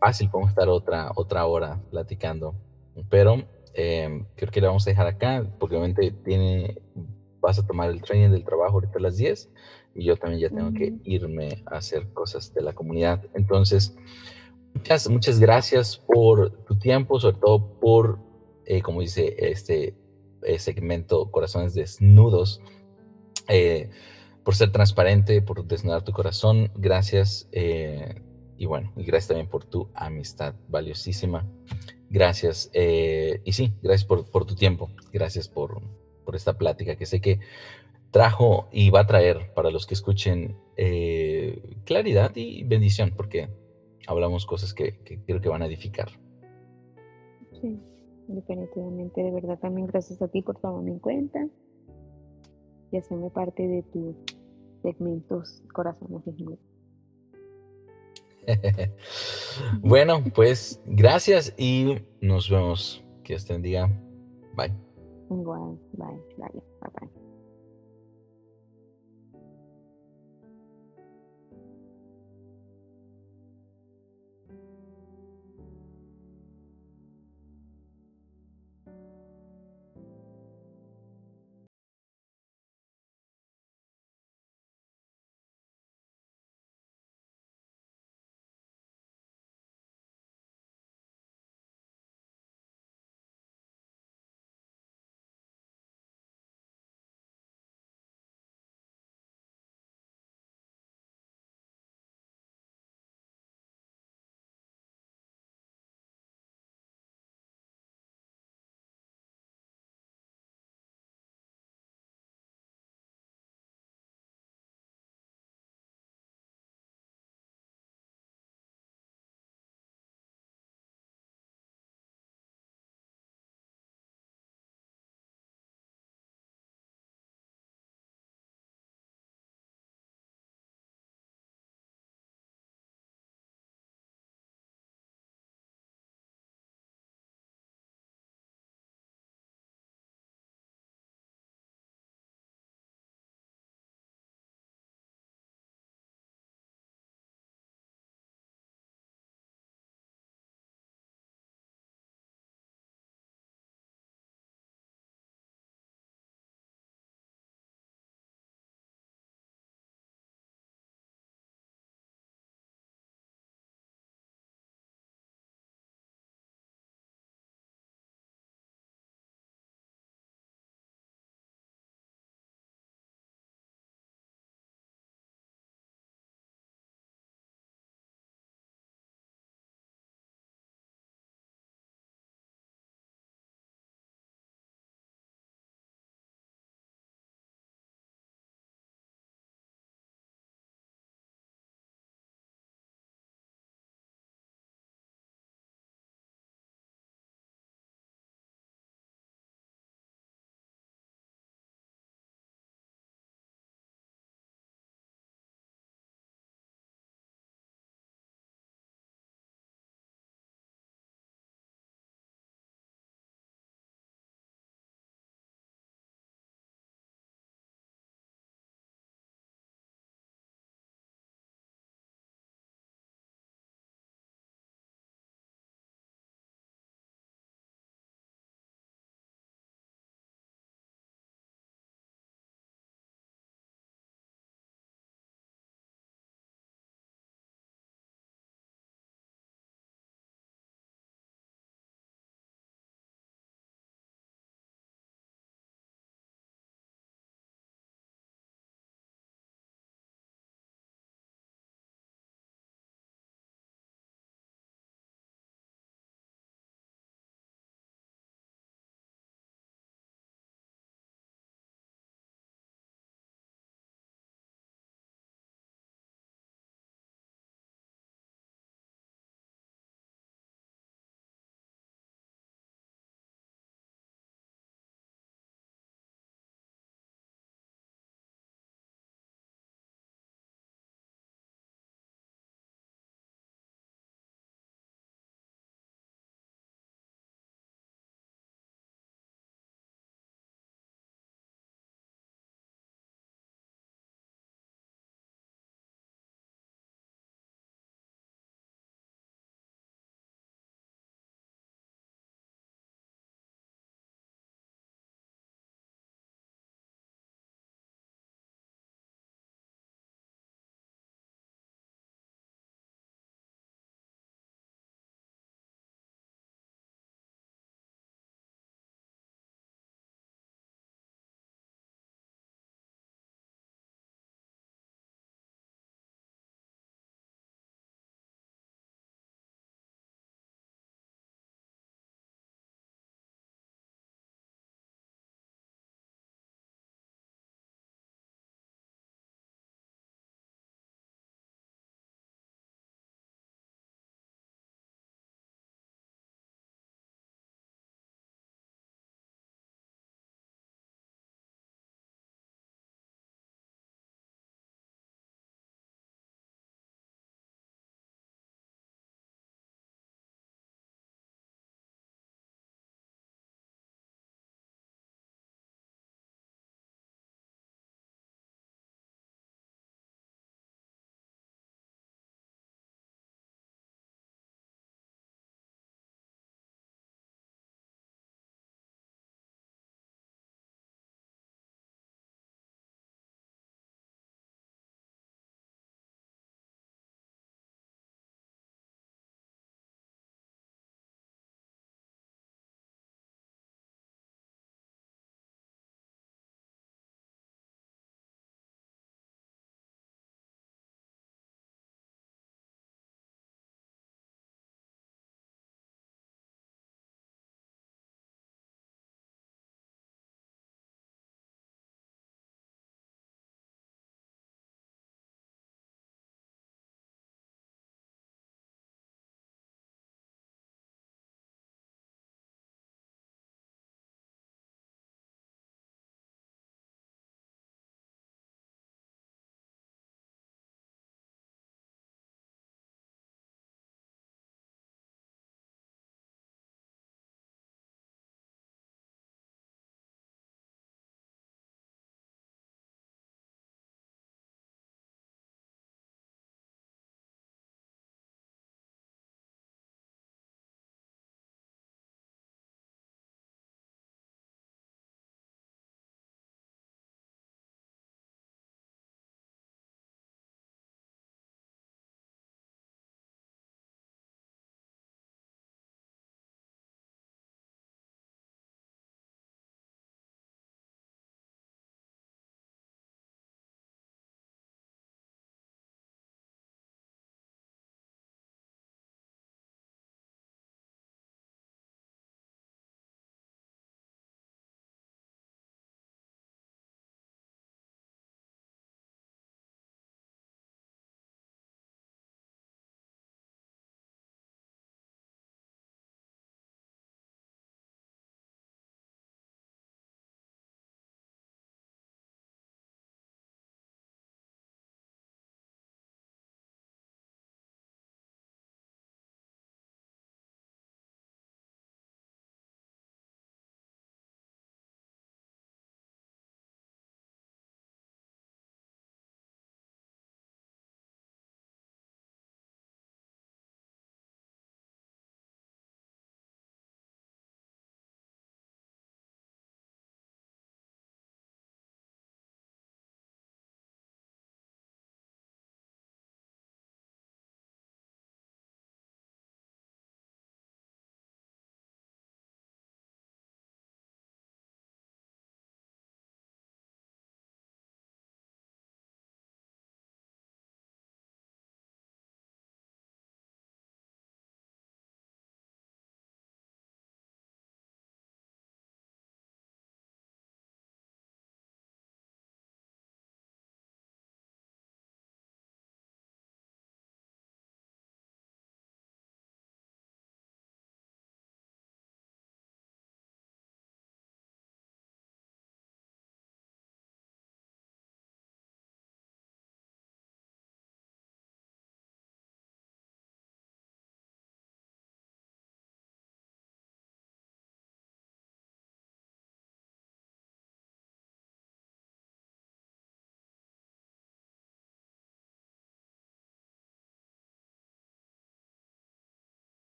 [0.00, 2.54] fácil, podemos estar otra, otra hora platicando,
[3.08, 3.44] pero
[3.74, 6.80] eh, creo que le vamos a dejar acá, porque obviamente tiene,
[7.40, 9.50] vas a tomar el training del trabajo ahorita a las 10
[9.94, 13.24] y yo también ya tengo que irme a hacer cosas de la comunidad.
[13.34, 13.96] Entonces,
[14.78, 18.20] Muchas, muchas gracias por tu tiempo, sobre todo por,
[18.64, 19.96] eh, como dice este
[20.42, 22.62] eh, segmento, Corazones Desnudos,
[23.48, 23.90] eh,
[24.44, 26.70] por ser transparente, por desnudar tu corazón.
[26.76, 27.48] Gracias.
[27.52, 31.44] y bueno, y gracias también por tu amistad valiosísima.
[32.08, 32.70] Gracias.
[32.72, 34.90] y sí, gracias por, por tu tiempo.
[35.12, 35.82] Gracias por,
[36.24, 37.40] por, esta plática que sé que
[38.12, 40.56] trajo y va a traer para los que escuchen
[41.84, 43.48] claridad y bendición, porque
[44.08, 46.08] hablamos cosas que, creo que van a edificar.
[47.60, 47.78] Sí,
[48.26, 51.46] definitivamente, de verdad también gracias a ti por tomarme en cuenta
[52.90, 54.16] y hacerme parte de tus
[54.82, 56.58] segmentos corazones de
[59.82, 63.04] bueno, pues gracias y nos vemos.
[63.22, 63.86] Que estén día.
[64.56, 64.72] Bye.
[65.28, 66.06] Igual, bye,
[66.38, 67.17] bye, bye, bye.